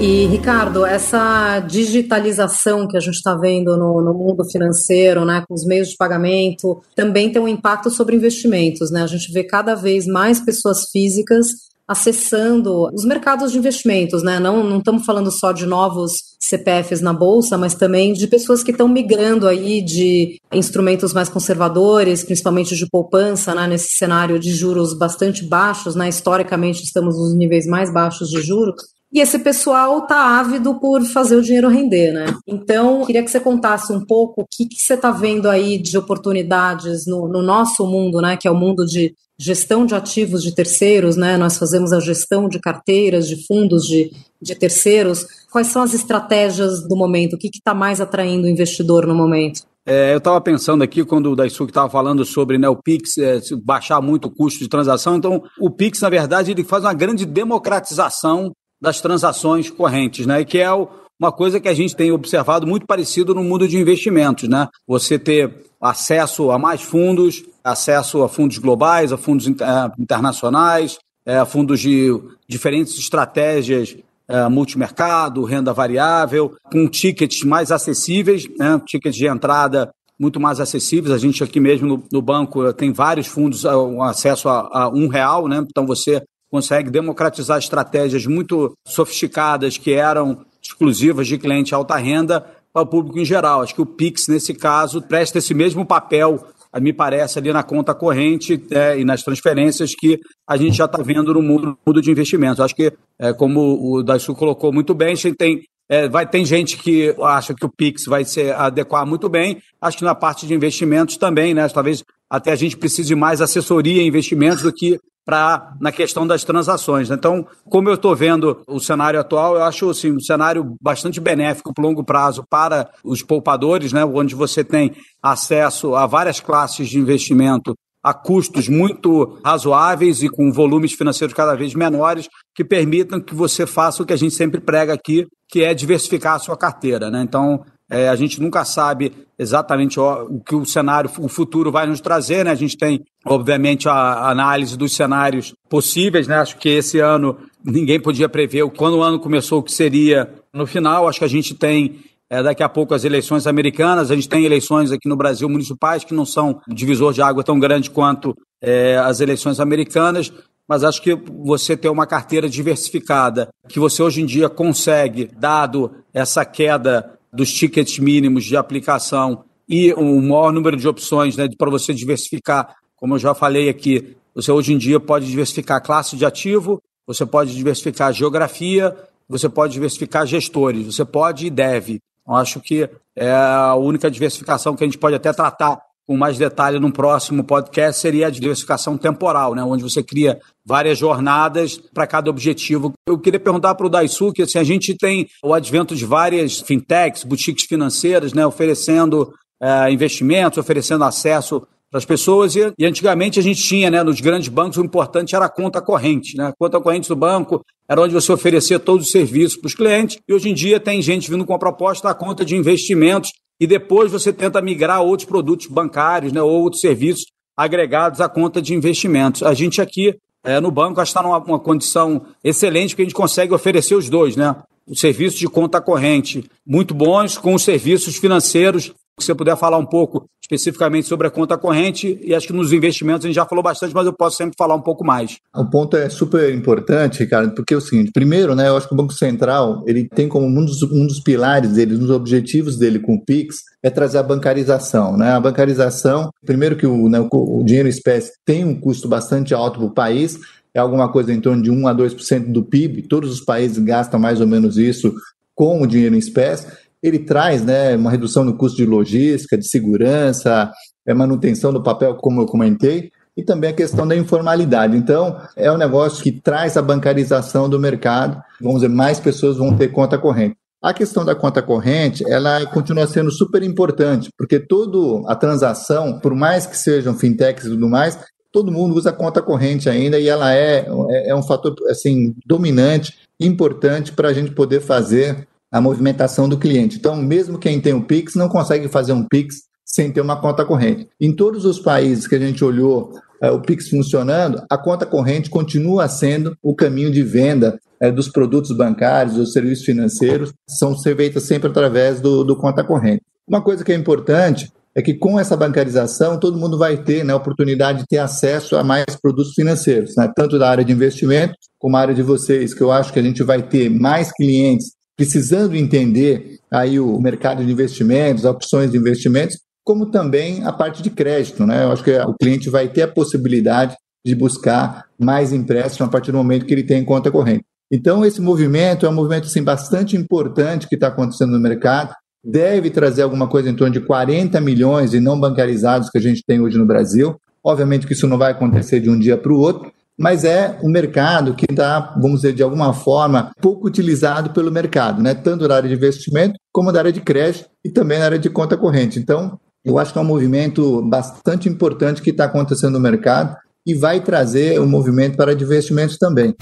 E, 0.00 0.26
Ricardo, 0.26 0.86
essa 0.86 1.58
digitalização 1.58 2.86
que 2.86 2.96
a 2.96 3.00
gente 3.00 3.16
está 3.16 3.34
vendo 3.34 3.76
no, 3.76 4.00
no, 4.00 4.14
mundo 4.14 4.44
financeiro, 4.48 5.24
né, 5.24 5.42
com 5.46 5.52
os 5.52 5.64
meios 5.64 5.88
de 5.88 5.96
pagamento, 5.96 6.80
também 6.94 7.32
tem 7.32 7.42
um 7.42 7.48
impacto 7.48 7.90
sobre 7.90 8.14
investimentos. 8.14 8.92
Né? 8.92 9.02
A 9.02 9.08
gente 9.08 9.32
vê 9.32 9.42
cada 9.42 9.74
vez 9.74 10.06
mais 10.06 10.38
pessoas 10.38 10.88
físicas 10.92 11.48
acessando 11.88 12.88
os 12.94 13.04
mercados 13.04 13.50
de 13.50 13.56
investimentos, 13.58 14.22
né? 14.22 14.38
Não, 14.38 14.62
não 14.62 14.78
estamos 14.78 15.06
falando 15.06 15.30
só 15.30 15.52
de 15.52 15.64
novos 15.64 16.12
CPFs 16.38 17.00
na 17.00 17.14
bolsa, 17.14 17.56
mas 17.56 17.74
também 17.74 18.12
de 18.12 18.26
pessoas 18.26 18.62
que 18.62 18.72
estão 18.72 18.86
migrando 18.86 19.48
aí 19.48 19.80
de 19.80 20.38
instrumentos 20.52 21.14
mais 21.14 21.30
conservadores, 21.30 22.22
principalmente 22.22 22.76
de 22.76 22.86
poupança, 22.90 23.54
né? 23.54 23.66
Nesse 23.66 23.96
cenário 23.96 24.38
de 24.38 24.52
juros 24.52 24.92
bastante 24.92 25.42
baixos, 25.42 25.94
né? 25.94 26.10
Historicamente 26.10 26.84
estamos 26.84 27.16
nos 27.16 27.34
níveis 27.34 27.66
mais 27.66 27.90
baixos 27.90 28.28
de 28.28 28.42
juros 28.42 28.97
e 29.10 29.20
esse 29.20 29.38
pessoal 29.38 30.06
tá 30.06 30.38
ávido 30.38 30.78
por 30.78 31.02
fazer 31.04 31.36
o 31.36 31.42
dinheiro 31.42 31.68
render, 31.68 32.12
né? 32.12 32.26
Então, 32.46 33.04
queria 33.06 33.22
que 33.22 33.30
você 33.30 33.40
contasse 33.40 33.90
um 33.90 34.04
pouco 34.04 34.42
o 34.42 34.46
que, 34.46 34.66
que 34.66 34.82
você 34.82 34.94
está 34.94 35.10
vendo 35.10 35.48
aí 35.48 35.78
de 35.78 35.96
oportunidades 35.96 37.06
no, 37.06 37.26
no, 37.26 37.40
nosso 37.40 37.86
mundo, 37.86 38.20
né? 38.20 38.36
Que 38.36 38.46
é 38.46 38.50
o 38.50 38.54
mundo 38.54 38.84
de 38.84 39.14
gestão 39.38 39.86
de 39.86 39.94
ativos 39.94 40.42
de 40.42 40.54
terceiros, 40.54 41.16
né? 41.16 41.38
Nós 41.38 41.56
fazemos 41.56 41.92
a 41.92 42.00
gestão 42.00 42.48
de 42.48 42.60
carteiras, 42.60 43.26
de 43.26 43.46
fundos 43.46 43.84
de, 43.84 44.10
de 44.42 44.54
terceiros. 44.54 45.26
Quais 45.50 45.68
são 45.68 45.82
as 45.82 45.94
estratégias 45.94 46.86
do 46.86 46.94
momento? 46.94 47.34
O 47.34 47.38
que 47.38 47.48
está 47.48 47.72
mais 47.72 48.02
atraindo 48.02 48.46
o 48.46 48.50
investidor 48.50 49.06
no 49.06 49.14
momento? 49.14 49.62
É, 49.86 50.12
eu 50.12 50.18
estava 50.18 50.38
pensando 50.38 50.84
aqui, 50.84 51.02
quando 51.02 51.32
o 51.32 51.36
Daisuke 51.36 51.70
estava 51.70 51.88
falando 51.88 52.22
sobre 52.26 52.58
né, 52.58 52.68
o 52.68 52.76
Pix 52.76 53.16
é, 53.16 53.40
baixar 53.64 54.02
muito 54.02 54.28
o 54.28 54.30
custo 54.30 54.58
de 54.58 54.68
transação, 54.68 55.16
então 55.16 55.42
o 55.58 55.70
Pix, 55.70 56.02
na 56.02 56.10
verdade, 56.10 56.50
ele 56.50 56.62
faz 56.62 56.84
uma 56.84 56.92
grande 56.92 57.24
democratização 57.24 58.52
das 58.80 59.00
transações 59.00 59.70
correntes, 59.70 60.26
né? 60.26 60.44
Que 60.44 60.58
é 60.58 60.70
uma 61.18 61.32
coisa 61.32 61.58
que 61.58 61.68
a 61.68 61.74
gente 61.74 61.96
tem 61.96 62.12
observado 62.12 62.66
muito 62.66 62.86
parecido 62.86 63.34
no 63.34 63.42
mundo 63.42 63.66
de 63.66 63.76
investimentos, 63.76 64.48
né? 64.48 64.68
Você 64.86 65.18
ter 65.18 65.64
acesso 65.80 66.50
a 66.50 66.58
mais 66.58 66.80
fundos, 66.80 67.42
acesso 67.62 68.22
a 68.22 68.28
fundos 68.28 68.58
globais, 68.58 69.12
a 69.12 69.16
fundos 69.16 69.46
eh, 69.46 69.52
internacionais, 69.98 70.98
eh, 71.26 71.38
a 71.38 71.44
fundos 71.44 71.80
de 71.80 72.08
diferentes 72.48 72.98
estratégias 72.98 73.96
eh, 74.28 74.48
multimercado, 74.48 75.44
renda 75.44 75.72
variável, 75.72 76.54
com 76.70 76.88
tickets 76.88 77.42
mais 77.42 77.72
acessíveis, 77.72 78.48
né? 78.56 78.80
tickets 78.86 79.16
de 79.16 79.26
entrada 79.26 79.90
muito 80.18 80.40
mais 80.40 80.60
acessíveis. 80.60 81.12
A 81.14 81.18
gente 81.18 81.42
aqui 81.42 81.60
mesmo 81.60 81.86
no, 81.86 82.04
no 82.12 82.22
banco 82.22 82.72
tem 82.72 82.92
vários 82.92 83.26
fundos, 83.26 83.64
um 83.64 84.02
acesso 84.02 84.48
a, 84.48 84.68
a 84.72 84.88
um 84.88 85.06
real, 85.08 85.46
né? 85.46 85.64
Então 85.68 85.86
você 85.86 86.22
consegue 86.50 86.90
democratizar 86.90 87.58
estratégias 87.58 88.26
muito 88.26 88.72
sofisticadas 88.86 89.76
que 89.76 89.92
eram 89.92 90.44
exclusivas 90.62 91.26
de 91.26 91.38
cliente 91.38 91.74
alta 91.74 91.96
renda 91.96 92.44
para 92.72 92.82
o 92.82 92.86
público 92.86 93.18
em 93.18 93.24
geral. 93.24 93.62
Acho 93.62 93.74
que 93.74 93.82
o 93.82 93.86
Pix, 93.86 94.28
nesse 94.28 94.54
caso, 94.54 95.02
presta 95.02 95.38
esse 95.38 95.54
mesmo 95.54 95.84
papel, 95.84 96.46
me 96.80 96.92
parece, 96.92 97.38
ali 97.38 97.52
na 97.52 97.62
conta 97.62 97.94
corrente 97.94 98.62
é, 98.70 98.98
e 98.98 99.04
nas 99.04 99.22
transferências 99.22 99.94
que 99.94 100.20
a 100.46 100.56
gente 100.56 100.76
já 100.76 100.84
está 100.84 101.02
vendo 101.02 101.32
no 101.32 101.42
mundo, 101.42 101.78
mundo, 101.86 102.02
de 102.02 102.10
investimentos. 102.10 102.60
Acho 102.60 102.74
que, 102.74 102.92
é, 103.18 103.32
como 103.32 103.78
o 103.80 104.02
Daisu 104.02 104.34
colocou 104.34 104.72
muito 104.72 104.94
bem, 104.94 105.12
a 105.12 105.16
gente 105.16 105.36
tem 105.36 105.62
é, 105.88 106.06
vai, 106.06 106.28
tem 106.28 106.44
gente 106.44 106.76
que 106.76 107.14
acha 107.22 107.54
que 107.54 107.64
o 107.64 107.70
Pix 107.70 108.04
vai 108.04 108.22
se 108.22 108.50
adequar 108.50 109.06
muito 109.06 109.26
bem. 109.26 109.62
Acho 109.80 109.96
que 109.96 110.04
na 110.04 110.14
parte 110.14 110.46
de 110.46 110.52
investimentos 110.52 111.16
também, 111.16 111.54
né? 111.54 111.66
Talvez 111.70 112.04
até 112.28 112.52
a 112.52 112.56
gente 112.56 112.76
precise 112.76 113.08
de 113.08 113.14
mais 113.14 113.40
assessoria 113.40 114.02
em 114.02 114.06
investimentos 114.06 114.62
do 114.62 114.70
que 114.70 115.00
para 115.28 115.74
na 115.78 115.92
questão 115.92 116.26
das 116.26 116.42
transações. 116.42 117.10
Então, 117.10 117.46
como 117.68 117.90
eu 117.90 117.96
estou 117.96 118.16
vendo 118.16 118.62
o 118.66 118.80
cenário 118.80 119.20
atual, 119.20 119.56
eu 119.56 119.62
acho 119.62 119.90
assim, 119.90 120.10
um 120.10 120.20
cenário 120.20 120.74
bastante 120.80 121.20
benéfico 121.20 121.74
para 121.74 121.84
longo 121.84 122.02
prazo 122.02 122.42
para 122.48 122.88
os 123.04 123.22
poupadores, 123.22 123.92
né? 123.92 124.02
onde 124.06 124.34
você 124.34 124.64
tem 124.64 124.94
acesso 125.22 125.94
a 125.94 126.06
várias 126.06 126.40
classes 126.40 126.88
de 126.88 126.98
investimento 126.98 127.74
a 128.02 128.14
custos 128.14 128.70
muito 128.70 129.38
razoáveis 129.44 130.22
e 130.22 130.30
com 130.30 130.50
volumes 130.50 130.94
financeiros 130.94 131.34
cada 131.34 131.54
vez 131.54 131.74
menores, 131.74 132.26
que 132.54 132.64
permitam 132.64 133.20
que 133.20 133.34
você 133.34 133.66
faça 133.66 134.02
o 134.02 134.06
que 134.06 134.14
a 134.14 134.18
gente 134.18 134.34
sempre 134.34 134.62
prega 134.62 134.94
aqui, 134.94 135.26
que 135.46 135.62
é 135.62 135.74
diversificar 135.74 136.36
a 136.36 136.38
sua 136.38 136.56
carteira. 136.56 137.10
Né? 137.10 137.20
Então, 137.20 137.62
é, 137.90 138.08
a 138.08 138.16
gente 138.16 138.40
nunca 138.40 138.64
sabe 138.64 139.12
exatamente 139.38 140.00
o 140.00 140.40
que 140.40 140.54
o 140.54 140.64
cenário, 140.64 141.10
o 141.18 141.28
futuro 141.28 141.70
vai 141.70 141.86
nos 141.86 142.00
trazer, 142.00 142.44
né? 142.44 142.50
A 142.50 142.56
gente 142.56 142.76
tem, 142.76 143.04
obviamente, 143.24 143.88
a 143.88 144.28
análise 144.28 144.76
dos 144.76 144.94
cenários 144.94 145.54
possíveis, 145.68 146.26
né? 146.26 146.36
Acho 146.36 146.56
que 146.56 146.68
esse 146.68 146.98
ano 146.98 147.36
ninguém 147.64 148.00
podia 148.00 148.28
prever 148.28 148.68
quando 148.70 148.98
o 148.98 149.02
ano 149.02 149.20
começou 149.20 149.60
o 149.60 149.62
que 149.62 149.72
seria 149.72 150.28
no 150.52 150.66
final. 150.66 151.08
Acho 151.08 151.20
que 151.20 151.24
a 151.24 151.28
gente 151.28 151.54
tem 151.54 152.00
é, 152.28 152.42
daqui 152.42 152.62
a 152.62 152.68
pouco 152.68 152.94
as 152.94 153.04
eleições 153.04 153.46
americanas, 153.46 154.10
a 154.10 154.14
gente 154.14 154.28
tem 154.28 154.44
eleições 154.44 154.92
aqui 154.92 155.08
no 155.08 155.16
Brasil 155.16 155.48
municipais 155.48 156.04
que 156.04 156.12
não 156.12 156.26
são 156.26 156.60
divisor 156.68 157.12
de 157.12 157.22
água 157.22 157.42
tão 157.42 157.58
grande 157.58 157.90
quanto 157.90 158.36
é, 158.60 158.98
as 158.98 159.20
eleições 159.20 159.60
americanas, 159.60 160.32
mas 160.68 160.84
acho 160.84 161.00
que 161.00 161.14
você 161.14 161.74
ter 161.74 161.88
uma 161.88 162.06
carteira 162.06 162.48
diversificada, 162.48 163.48
que 163.66 163.80
você 163.80 164.02
hoje 164.02 164.20
em 164.20 164.26
dia 164.26 164.50
consegue, 164.50 165.30
dado 165.38 165.90
essa 166.12 166.44
queda 166.44 167.17
dos 167.32 167.52
tickets 167.52 167.98
mínimos 167.98 168.44
de 168.44 168.56
aplicação 168.56 169.44
e 169.68 169.92
o 169.92 170.20
maior 170.20 170.52
número 170.52 170.76
de 170.76 170.88
opções 170.88 171.36
né, 171.36 171.48
para 171.56 171.70
você 171.70 171.92
diversificar, 171.92 172.76
como 172.96 173.14
eu 173.14 173.18
já 173.18 173.34
falei 173.34 173.68
aqui, 173.68 174.16
você 174.34 174.50
hoje 174.50 174.72
em 174.72 174.78
dia 174.78 174.98
pode 174.98 175.26
diversificar 175.26 175.82
classe 175.82 176.16
de 176.16 176.24
ativo, 176.24 176.82
você 177.06 177.26
pode 177.26 177.54
diversificar 177.54 178.12
geografia, 178.12 178.96
você 179.28 179.48
pode 179.48 179.72
diversificar 179.74 180.26
gestores, 180.26 180.86
você 180.86 181.04
pode 181.04 181.46
e 181.46 181.50
deve. 181.50 182.00
Eu 182.26 182.34
acho 182.34 182.60
que 182.60 182.88
é 183.16 183.32
a 183.32 183.74
única 183.74 184.10
diversificação 184.10 184.76
que 184.76 184.84
a 184.84 184.86
gente 184.86 184.98
pode 184.98 185.16
até 185.16 185.32
tratar 185.32 185.78
com 186.08 186.16
mais 186.16 186.38
detalhe 186.38 186.80
no 186.80 186.90
próximo 186.90 187.44
podcast 187.44 188.00
seria 188.00 188.28
a 188.28 188.30
diversificação 188.30 188.96
temporal, 188.96 189.54
né, 189.54 189.62
onde 189.62 189.82
você 189.82 190.02
cria 190.02 190.40
várias 190.64 190.96
jornadas 190.96 191.76
para 191.76 192.06
cada 192.06 192.30
objetivo. 192.30 192.94
Eu 193.06 193.18
queria 193.18 193.38
perguntar 193.38 193.74
para 193.74 193.86
o 193.86 193.90
Daisuke 193.90 194.40
assim, 194.40 194.58
a 194.58 194.64
gente 194.64 194.96
tem 194.96 195.28
o 195.44 195.52
advento 195.52 195.94
de 195.94 196.06
várias 196.06 196.60
fintechs, 196.60 197.24
boutiques 197.24 197.66
financeiras, 197.66 198.32
né, 198.32 198.46
oferecendo 198.46 199.30
é, 199.60 199.92
investimentos, 199.92 200.56
oferecendo 200.56 201.04
acesso 201.04 201.60
para 201.90 201.98
as 201.98 202.06
pessoas. 202.06 202.56
E, 202.56 202.72
e, 202.78 202.86
antigamente 202.86 203.38
a 203.38 203.42
gente 203.42 203.62
tinha, 203.62 203.90
né, 203.90 204.02
nos 204.02 204.18
grandes 204.22 204.48
bancos, 204.48 204.78
o 204.78 204.84
importante 204.84 205.36
era 205.36 205.44
a 205.44 205.50
conta 205.50 205.82
corrente. 205.82 206.38
Né? 206.38 206.46
A 206.46 206.52
conta 206.58 206.80
corrente 206.80 207.08
do 207.08 207.16
banco 207.16 207.62
era 207.86 208.00
onde 208.00 208.14
você 208.14 208.32
oferecia 208.32 208.78
todos 208.78 209.06
os 209.06 209.12
serviços 209.12 209.58
para 209.58 209.66
os 209.66 209.74
clientes. 209.74 210.18
E 210.26 210.32
hoje 210.32 210.48
em 210.48 210.54
dia 210.54 210.80
tem 210.80 211.02
gente 211.02 211.30
vindo 211.30 211.44
com 211.44 211.52
a 211.52 211.58
proposta 211.58 212.08
da 212.08 212.14
conta 212.14 212.46
de 212.46 212.56
investimentos 212.56 213.30
e 213.60 213.66
depois 213.66 214.10
você 214.12 214.32
tenta 214.32 214.62
migrar 214.62 215.02
outros 215.02 215.28
produtos 215.28 215.66
bancários 215.66 216.32
né, 216.32 216.40
ou 216.40 216.50
outros 216.50 216.80
serviços 216.80 217.26
agregados 217.56 218.20
à 218.20 218.28
conta 218.28 218.62
de 218.62 218.74
investimentos. 218.74 219.42
A 219.42 219.52
gente 219.52 219.80
aqui 219.80 220.16
é, 220.44 220.60
no 220.60 220.70
banco 220.70 221.02
está 221.02 221.22
numa 221.22 221.40
condição 221.58 222.26
excelente 222.42 222.90
porque 222.90 223.02
a 223.02 223.04
gente 223.04 223.14
consegue 223.14 223.52
oferecer 223.52 223.94
os 223.94 224.08
dois, 224.08 224.36
né? 224.36 224.54
Os 224.86 225.00
serviços 225.00 225.38
de 225.38 225.48
conta 225.48 225.80
corrente 225.80 226.48
muito 226.66 226.94
bons 226.94 227.36
com 227.36 227.52
os 227.54 227.62
serviços 227.62 228.16
financeiros 228.16 228.94
se 229.22 229.26
você 229.26 229.34
puder 229.34 229.56
falar 229.56 229.78
um 229.78 229.86
pouco 229.86 230.28
especificamente 230.50 231.06
sobre 231.06 231.26
a 231.26 231.30
conta 231.30 231.58
corrente, 231.58 232.18
e 232.22 232.34
acho 232.34 232.46
que 232.46 232.52
nos 232.54 232.72
investimentos 232.72 233.24
a 233.24 233.28
gente 233.28 233.36
já 233.36 233.44
falou 233.44 233.62
bastante, 233.62 233.94
mas 233.94 234.06
eu 234.06 234.14
posso 234.14 234.36
sempre 234.36 234.54
falar 234.56 234.74
um 234.74 234.80
pouco 234.80 235.04
mais. 235.04 235.36
O 235.54 235.66
ponto 235.66 235.94
é 235.94 236.08
super 236.08 236.54
importante, 236.54 237.20
Ricardo, 237.20 237.54
porque 237.54 237.74
é 237.74 237.76
o 237.76 237.80
seguinte: 237.82 238.10
primeiro, 238.12 238.54
né, 238.54 238.68
eu 238.68 238.76
acho 238.76 238.88
que 238.88 238.94
o 238.94 238.96
Banco 238.96 239.12
Central 239.12 239.84
ele 239.86 240.08
tem 240.08 240.26
como 240.26 240.46
um 240.46 240.64
dos, 240.64 240.82
um 240.82 241.06
dos 241.06 241.20
pilares 241.20 241.72
dele, 241.72 241.96
um 241.96 241.98
dos 241.98 242.10
objetivos 242.10 242.78
dele 242.78 242.98
com 242.98 243.14
o 243.14 243.24
PIX, 243.24 243.56
é 243.82 243.90
trazer 243.90 244.18
a 244.18 244.22
bancarização. 244.22 245.18
Né? 245.18 245.30
A 245.32 245.40
bancarização, 245.40 246.30
primeiro 246.46 246.76
que 246.76 246.86
o, 246.86 247.08
né, 247.10 247.20
o 247.30 247.62
dinheiro 247.62 247.88
espécie 247.88 248.32
tem 248.46 248.64
um 248.64 248.78
custo 248.80 249.06
bastante 249.06 249.52
alto 249.52 249.78
para 249.78 249.86
o 249.86 249.94
país, 249.94 250.38
é 250.72 250.78
alguma 250.80 251.10
coisa 251.10 251.32
em 251.32 251.40
torno 251.40 251.62
de 251.62 251.70
1 251.70 251.88
a 251.88 251.94
2% 251.94 252.52
do 252.52 252.62
PIB, 252.62 253.02
todos 253.02 253.30
os 253.30 253.40
países 253.40 253.78
gastam 253.78 254.18
mais 254.18 254.40
ou 254.40 254.46
menos 254.46 254.78
isso 254.78 255.14
com 255.54 255.82
o 255.82 255.86
dinheiro 255.86 256.14
em 256.14 256.18
espécie 256.18 256.66
ele 257.02 257.20
traz 257.20 257.64
né, 257.64 257.96
uma 257.96 258.10
redução 258.10 258.44
no 258.44 258.56
custo 258.56 258.76
de 258.76 258.86
logística, 258.86 259.56
de 259.56 259.68
segurança, 259.68 260.70
é, 261.06 261.14
manutenção 261.14 261.72
do 261.72 261.82
papel, 261.82 262.16
como 262.16 262.42
eu 262.42 262.46
comentei, 262.46 263.10
e 263.36 263.42
também 263.42 263.70
a 263.70 263.74
questão 263.74 264.06
da 264.06 264.16
informalidade. 264.16 264.96
Então, 264.96 265.40
é 265.56 265.70
um 265.70 265.76
negócio 265.76 266.22
que 266.22 266.32
traz 266.32 266.76
a 266.76 266.82
bancarização 266.82 267.68
do 267.68 267.78
mercado, 267.78 268.42
vamos 268.60 268.80
dizer, 268.80 268.92
mais 268.92 269.20
pessoas 269.20 269.56
vão 269.56 269.76
ter 269.76 269.88
conta 269.88 270.18
corrente. 270.18 270.56
A 270.82 270.92
questão 270.92 271.24
da 271.24 271.34
conta 271.34 271.60
corrente, 271.60 272.24
ela 272.28 272.64
continua 272.66 273.06
sendo 273.06 273.30
super 273.32 273.62
importante, 273.62 274.30
porque 274.36 274.60
toda 274.60 275.28
a 275.30 275.34
transação, 275.34 276.20
por 276.20 276.34
mais 276.34 276.66
que 276.66 276.76
sejam 276.76 277.14
fintechs 277.14 277.64
e 277.64 277.70
tudo 277.70 277.88
mais, 277.88 278.18
todo 278.52 278.72
mundo 278.72 278.94
usa 278.94 279.12
conta 279.12 279.42
corrente 279.42 279.88
ainda 279.88 280.18
e 280.18 280.28
ela 280.28 280.54
é, 280.54 280.86
é, 281.10 281.30
é 281.30 281.34
um 281.34 281.42
fator 281.42 281.74
assim 281.88 282.34
dominante, 282.46 283.18
importante 283.40 284.12
para 284.12 284.28
a 284.28 284.32
gente 284.32 284.52
poder 284.52 284.80
fazer 284.80 285.48
a 285.70 285.80
movimentação 285.80 286.48
do 286.48 286.58
cliente. 286.58 286.96
Então, 286.96 287.16
mesmo 287.16 287.58
quem 287.58 287.80
tem 287.80 287.92
o 287.92 288.04
Pix 288.04 288.34
não 288.34 288.48
consegue 288.48 288.88
fazer 288.88 289.12
um 289.12 289.24
Pix 289.24 289.68
sem 289.84 290.10
ter 290.12 290.20
uma 290.20 290.40
conta 290.40 290.64
corrente. 290.64 291.08
Em 291.20 291.32
todos 291.32 291.64
os 291.64 291.78
países 291.78 292.26
que 292.26 292.34
a 292.34 292.38
gente 292.38 292.64
olhou 292.64 293.12
é, 293.40 293.50
o 293.50 293.60
Pix 293.60 293.88
funcionando, 293.88 294.62
a 294.68 294.76
conta 294.76 295.06
corrente 295.06 295.50
continua 295.50 296.08
sendo 296.08 296.56
o 296.62 296.74
caminho 296.74 297.10
de 297.10 297.22
venda 297.22 297.78
é, 298.00 298.10
dos 298.10 298.28
produtos 298.28 298.76
bancários, 298.76 299.36
dos 299.36 299.52
serviços 299.52 299.84
financeiros, 299.84 300.52
são 300.68 300.96
feitas 300.98 301.44
sempre 301.44 301.68
através 301.68 302.20
do, 302.20 302.44
do 302.44 302.56
conta 302.56 302.84
corrente. 302.84 303.22
Uma 303.46 303.62
coisa 303.62 303.84
que 303.84 303.92
é 303.92 303.94
importante 303.94 304.70
é 304.94 305.02
que 305.02 305.14
com 305.14 305.38
essa 305.38 305.56
bancarização 305.56 306.38
todo 306.38 306.58
mundo 306.58 306.76
vai 306.76 306.96
ter 306.96 307.24
né, 307.24 307.32
a 307.32 307.36
oportunidade 307.36 308.00
de 308.00 308.06
ter 308.06 308.18
acesso 308.18 308.76
a 308.76 308.82
mais 308.82 309.04
produtos 309.22 309.54
financeiros, 309.54 310.14
né, 310.16 310.30
tanto 310.34 310.58
da 310.58 310.68
área 310.68 310.84
de 310.84 310.92
investimento 310.92 311.54
como 311.78 311.96
a 311.96 312.00
área 312.00 312.14
de 312.14 312.22
vocês, 312.22 312.74
que 312.74 312.82
eu 312.82 312.90
acho 312.90 313.12
que 313.12 313.18
a 313.18 313.22
gente 313.22 313.42
vai 313.42 313.62
ter 313.62 313.88
mais 313.88 314.32
clientes 314.32 314.97
precisando 315.18 315.74
entender 315.74 316.60
aí 316.70 317.00
o 317.00 317.20
mercado 317.20 317.64
de 317.64 317.72
investimentos, 317.72 318.44
opções 318.44 318.92
de 318.92 318.96
investimentos, 318.96 319.58
como 319.84 320.06
também 320.06 320.64
a 320.64 320.72
parte 320.72 321.02
de 321.02 321.10
crédito. 321.10 321.66
Né? 321.66 321.82
Eu 321.82 321.90
acho 321.90 322.04
que 322.04 322.16
o 322.16 322.34
cliente 322.34 322.70
vai 322.70 322.86
ter 322.86 323.02
a 323.02 323.08
possibilidade 323.08 323.96
de 324.24 324.34
buscar 324.36 325.06
mais 325.18 325.52
empréstimo 325.52 326.06
a 326.06 326.08
partir 326.08 326.30
do 326.30 326.38
momento 326.38 326.64
que 326.64 326.72
ele 326.72 326.84
tem 326.84 327.04
conta 327.04 327.32
corrente. 327.32 327.64
Então, 327.90 328.24
esse 328.24 328.40
movimento 328.40 329.06
é 329.06 329.08
um 329.08 329.14
movimento 329.14 329.46
assim, 329.46 329.62
bastante 329.62 330.16
importante 330.16 330.86
que 330.86 330.94
está 330.94 331.08
acontecendo 331.08 331.52
no 331.52 331.58
mercado, 331.58 332.14
deve 332.44 332.88
trazer 332.88 333.22
alguma 333.22 333.48
coisa 333.48 333.68
em 333.68 333.74
torno 333.74 333.94
de 333.94 334.00
40 334.00 334.60
milhões 334.60 335.10
de 335.10 335.18
não 335.18 335.40
bancarizados 335.40 336.10
que 336.10 336.18
a 336.18 336.20
gente 336.20 336.44
tem 336.46 336.60
hoje 336.60 336.78
no 336.78 336.86
Brasil. 336.86 337.36
Obviamente 337.64 338.06
que 338.06 338.12
isso 338.12 338.28
não 338.28 338.38
vai 338.38 338.52
acontecer 338.52 339.00
de 339.00 339.10
um 339.10 339.18
dia 339.18 339.36
para 339.36 339.52
o 339.52 339.58
outro, 339.58 339.90
mas 340.18 340.42
é 340.44 340.76
um 340.82 340.90
mercado 340.90 341.54
que 341.54 341.66
está, 341.70 342.14
vamos 342.20 342.40
dizer, 342.40 342.52
de 342.52 342.62
alguma 342.62 342.92
forma, 342.92 343.52
pouco 343.60 343.86
utilizado 343.86 344.50
pelo 344.50 344.72
mercado, 344.72 345.22
né? 345.22 345.32
tanto 345.32 345.68
na 345.68 345.76
área 345.76 345.88
de 345.88 345.94
investimento 345.94 346.58
como 346.72 346.90
na 346.90 346.98
área 346.98 347.12
de 347.12 347.20
crédito 347.20 347.66
e 347.84 347.90
também 347.90 348.18
na 348.18 348.24
área 348.24 348.38
de 348.38 348.50
conta 348.50 348.76
corrente. 348.76 349.18
Então, 349.18 349.58
eu 349.84 349.98
acho 349.98 350.12
que 350.12 350.18
é 350.18 350.22
um 350.22 350.24
movimento 350.24 351.02
bastante 351.02 351.68
importante 351.68 352.20
que 352.20 352.30
está 352.30 352.44
acontecendo 352.44 352.94
no 352.94 353.00
mercado 353.00 353.56
e 353.86 353.94
vai 353.94 354.20
trazer 354.20 354.80
um 354.80 354.86
movimento 354.86 355.36
para 355.36 355.52
investimentos 355.52 356.18
também. 356.18 356.54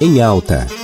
Em 0.00 0.22
alta. 0.22 0.81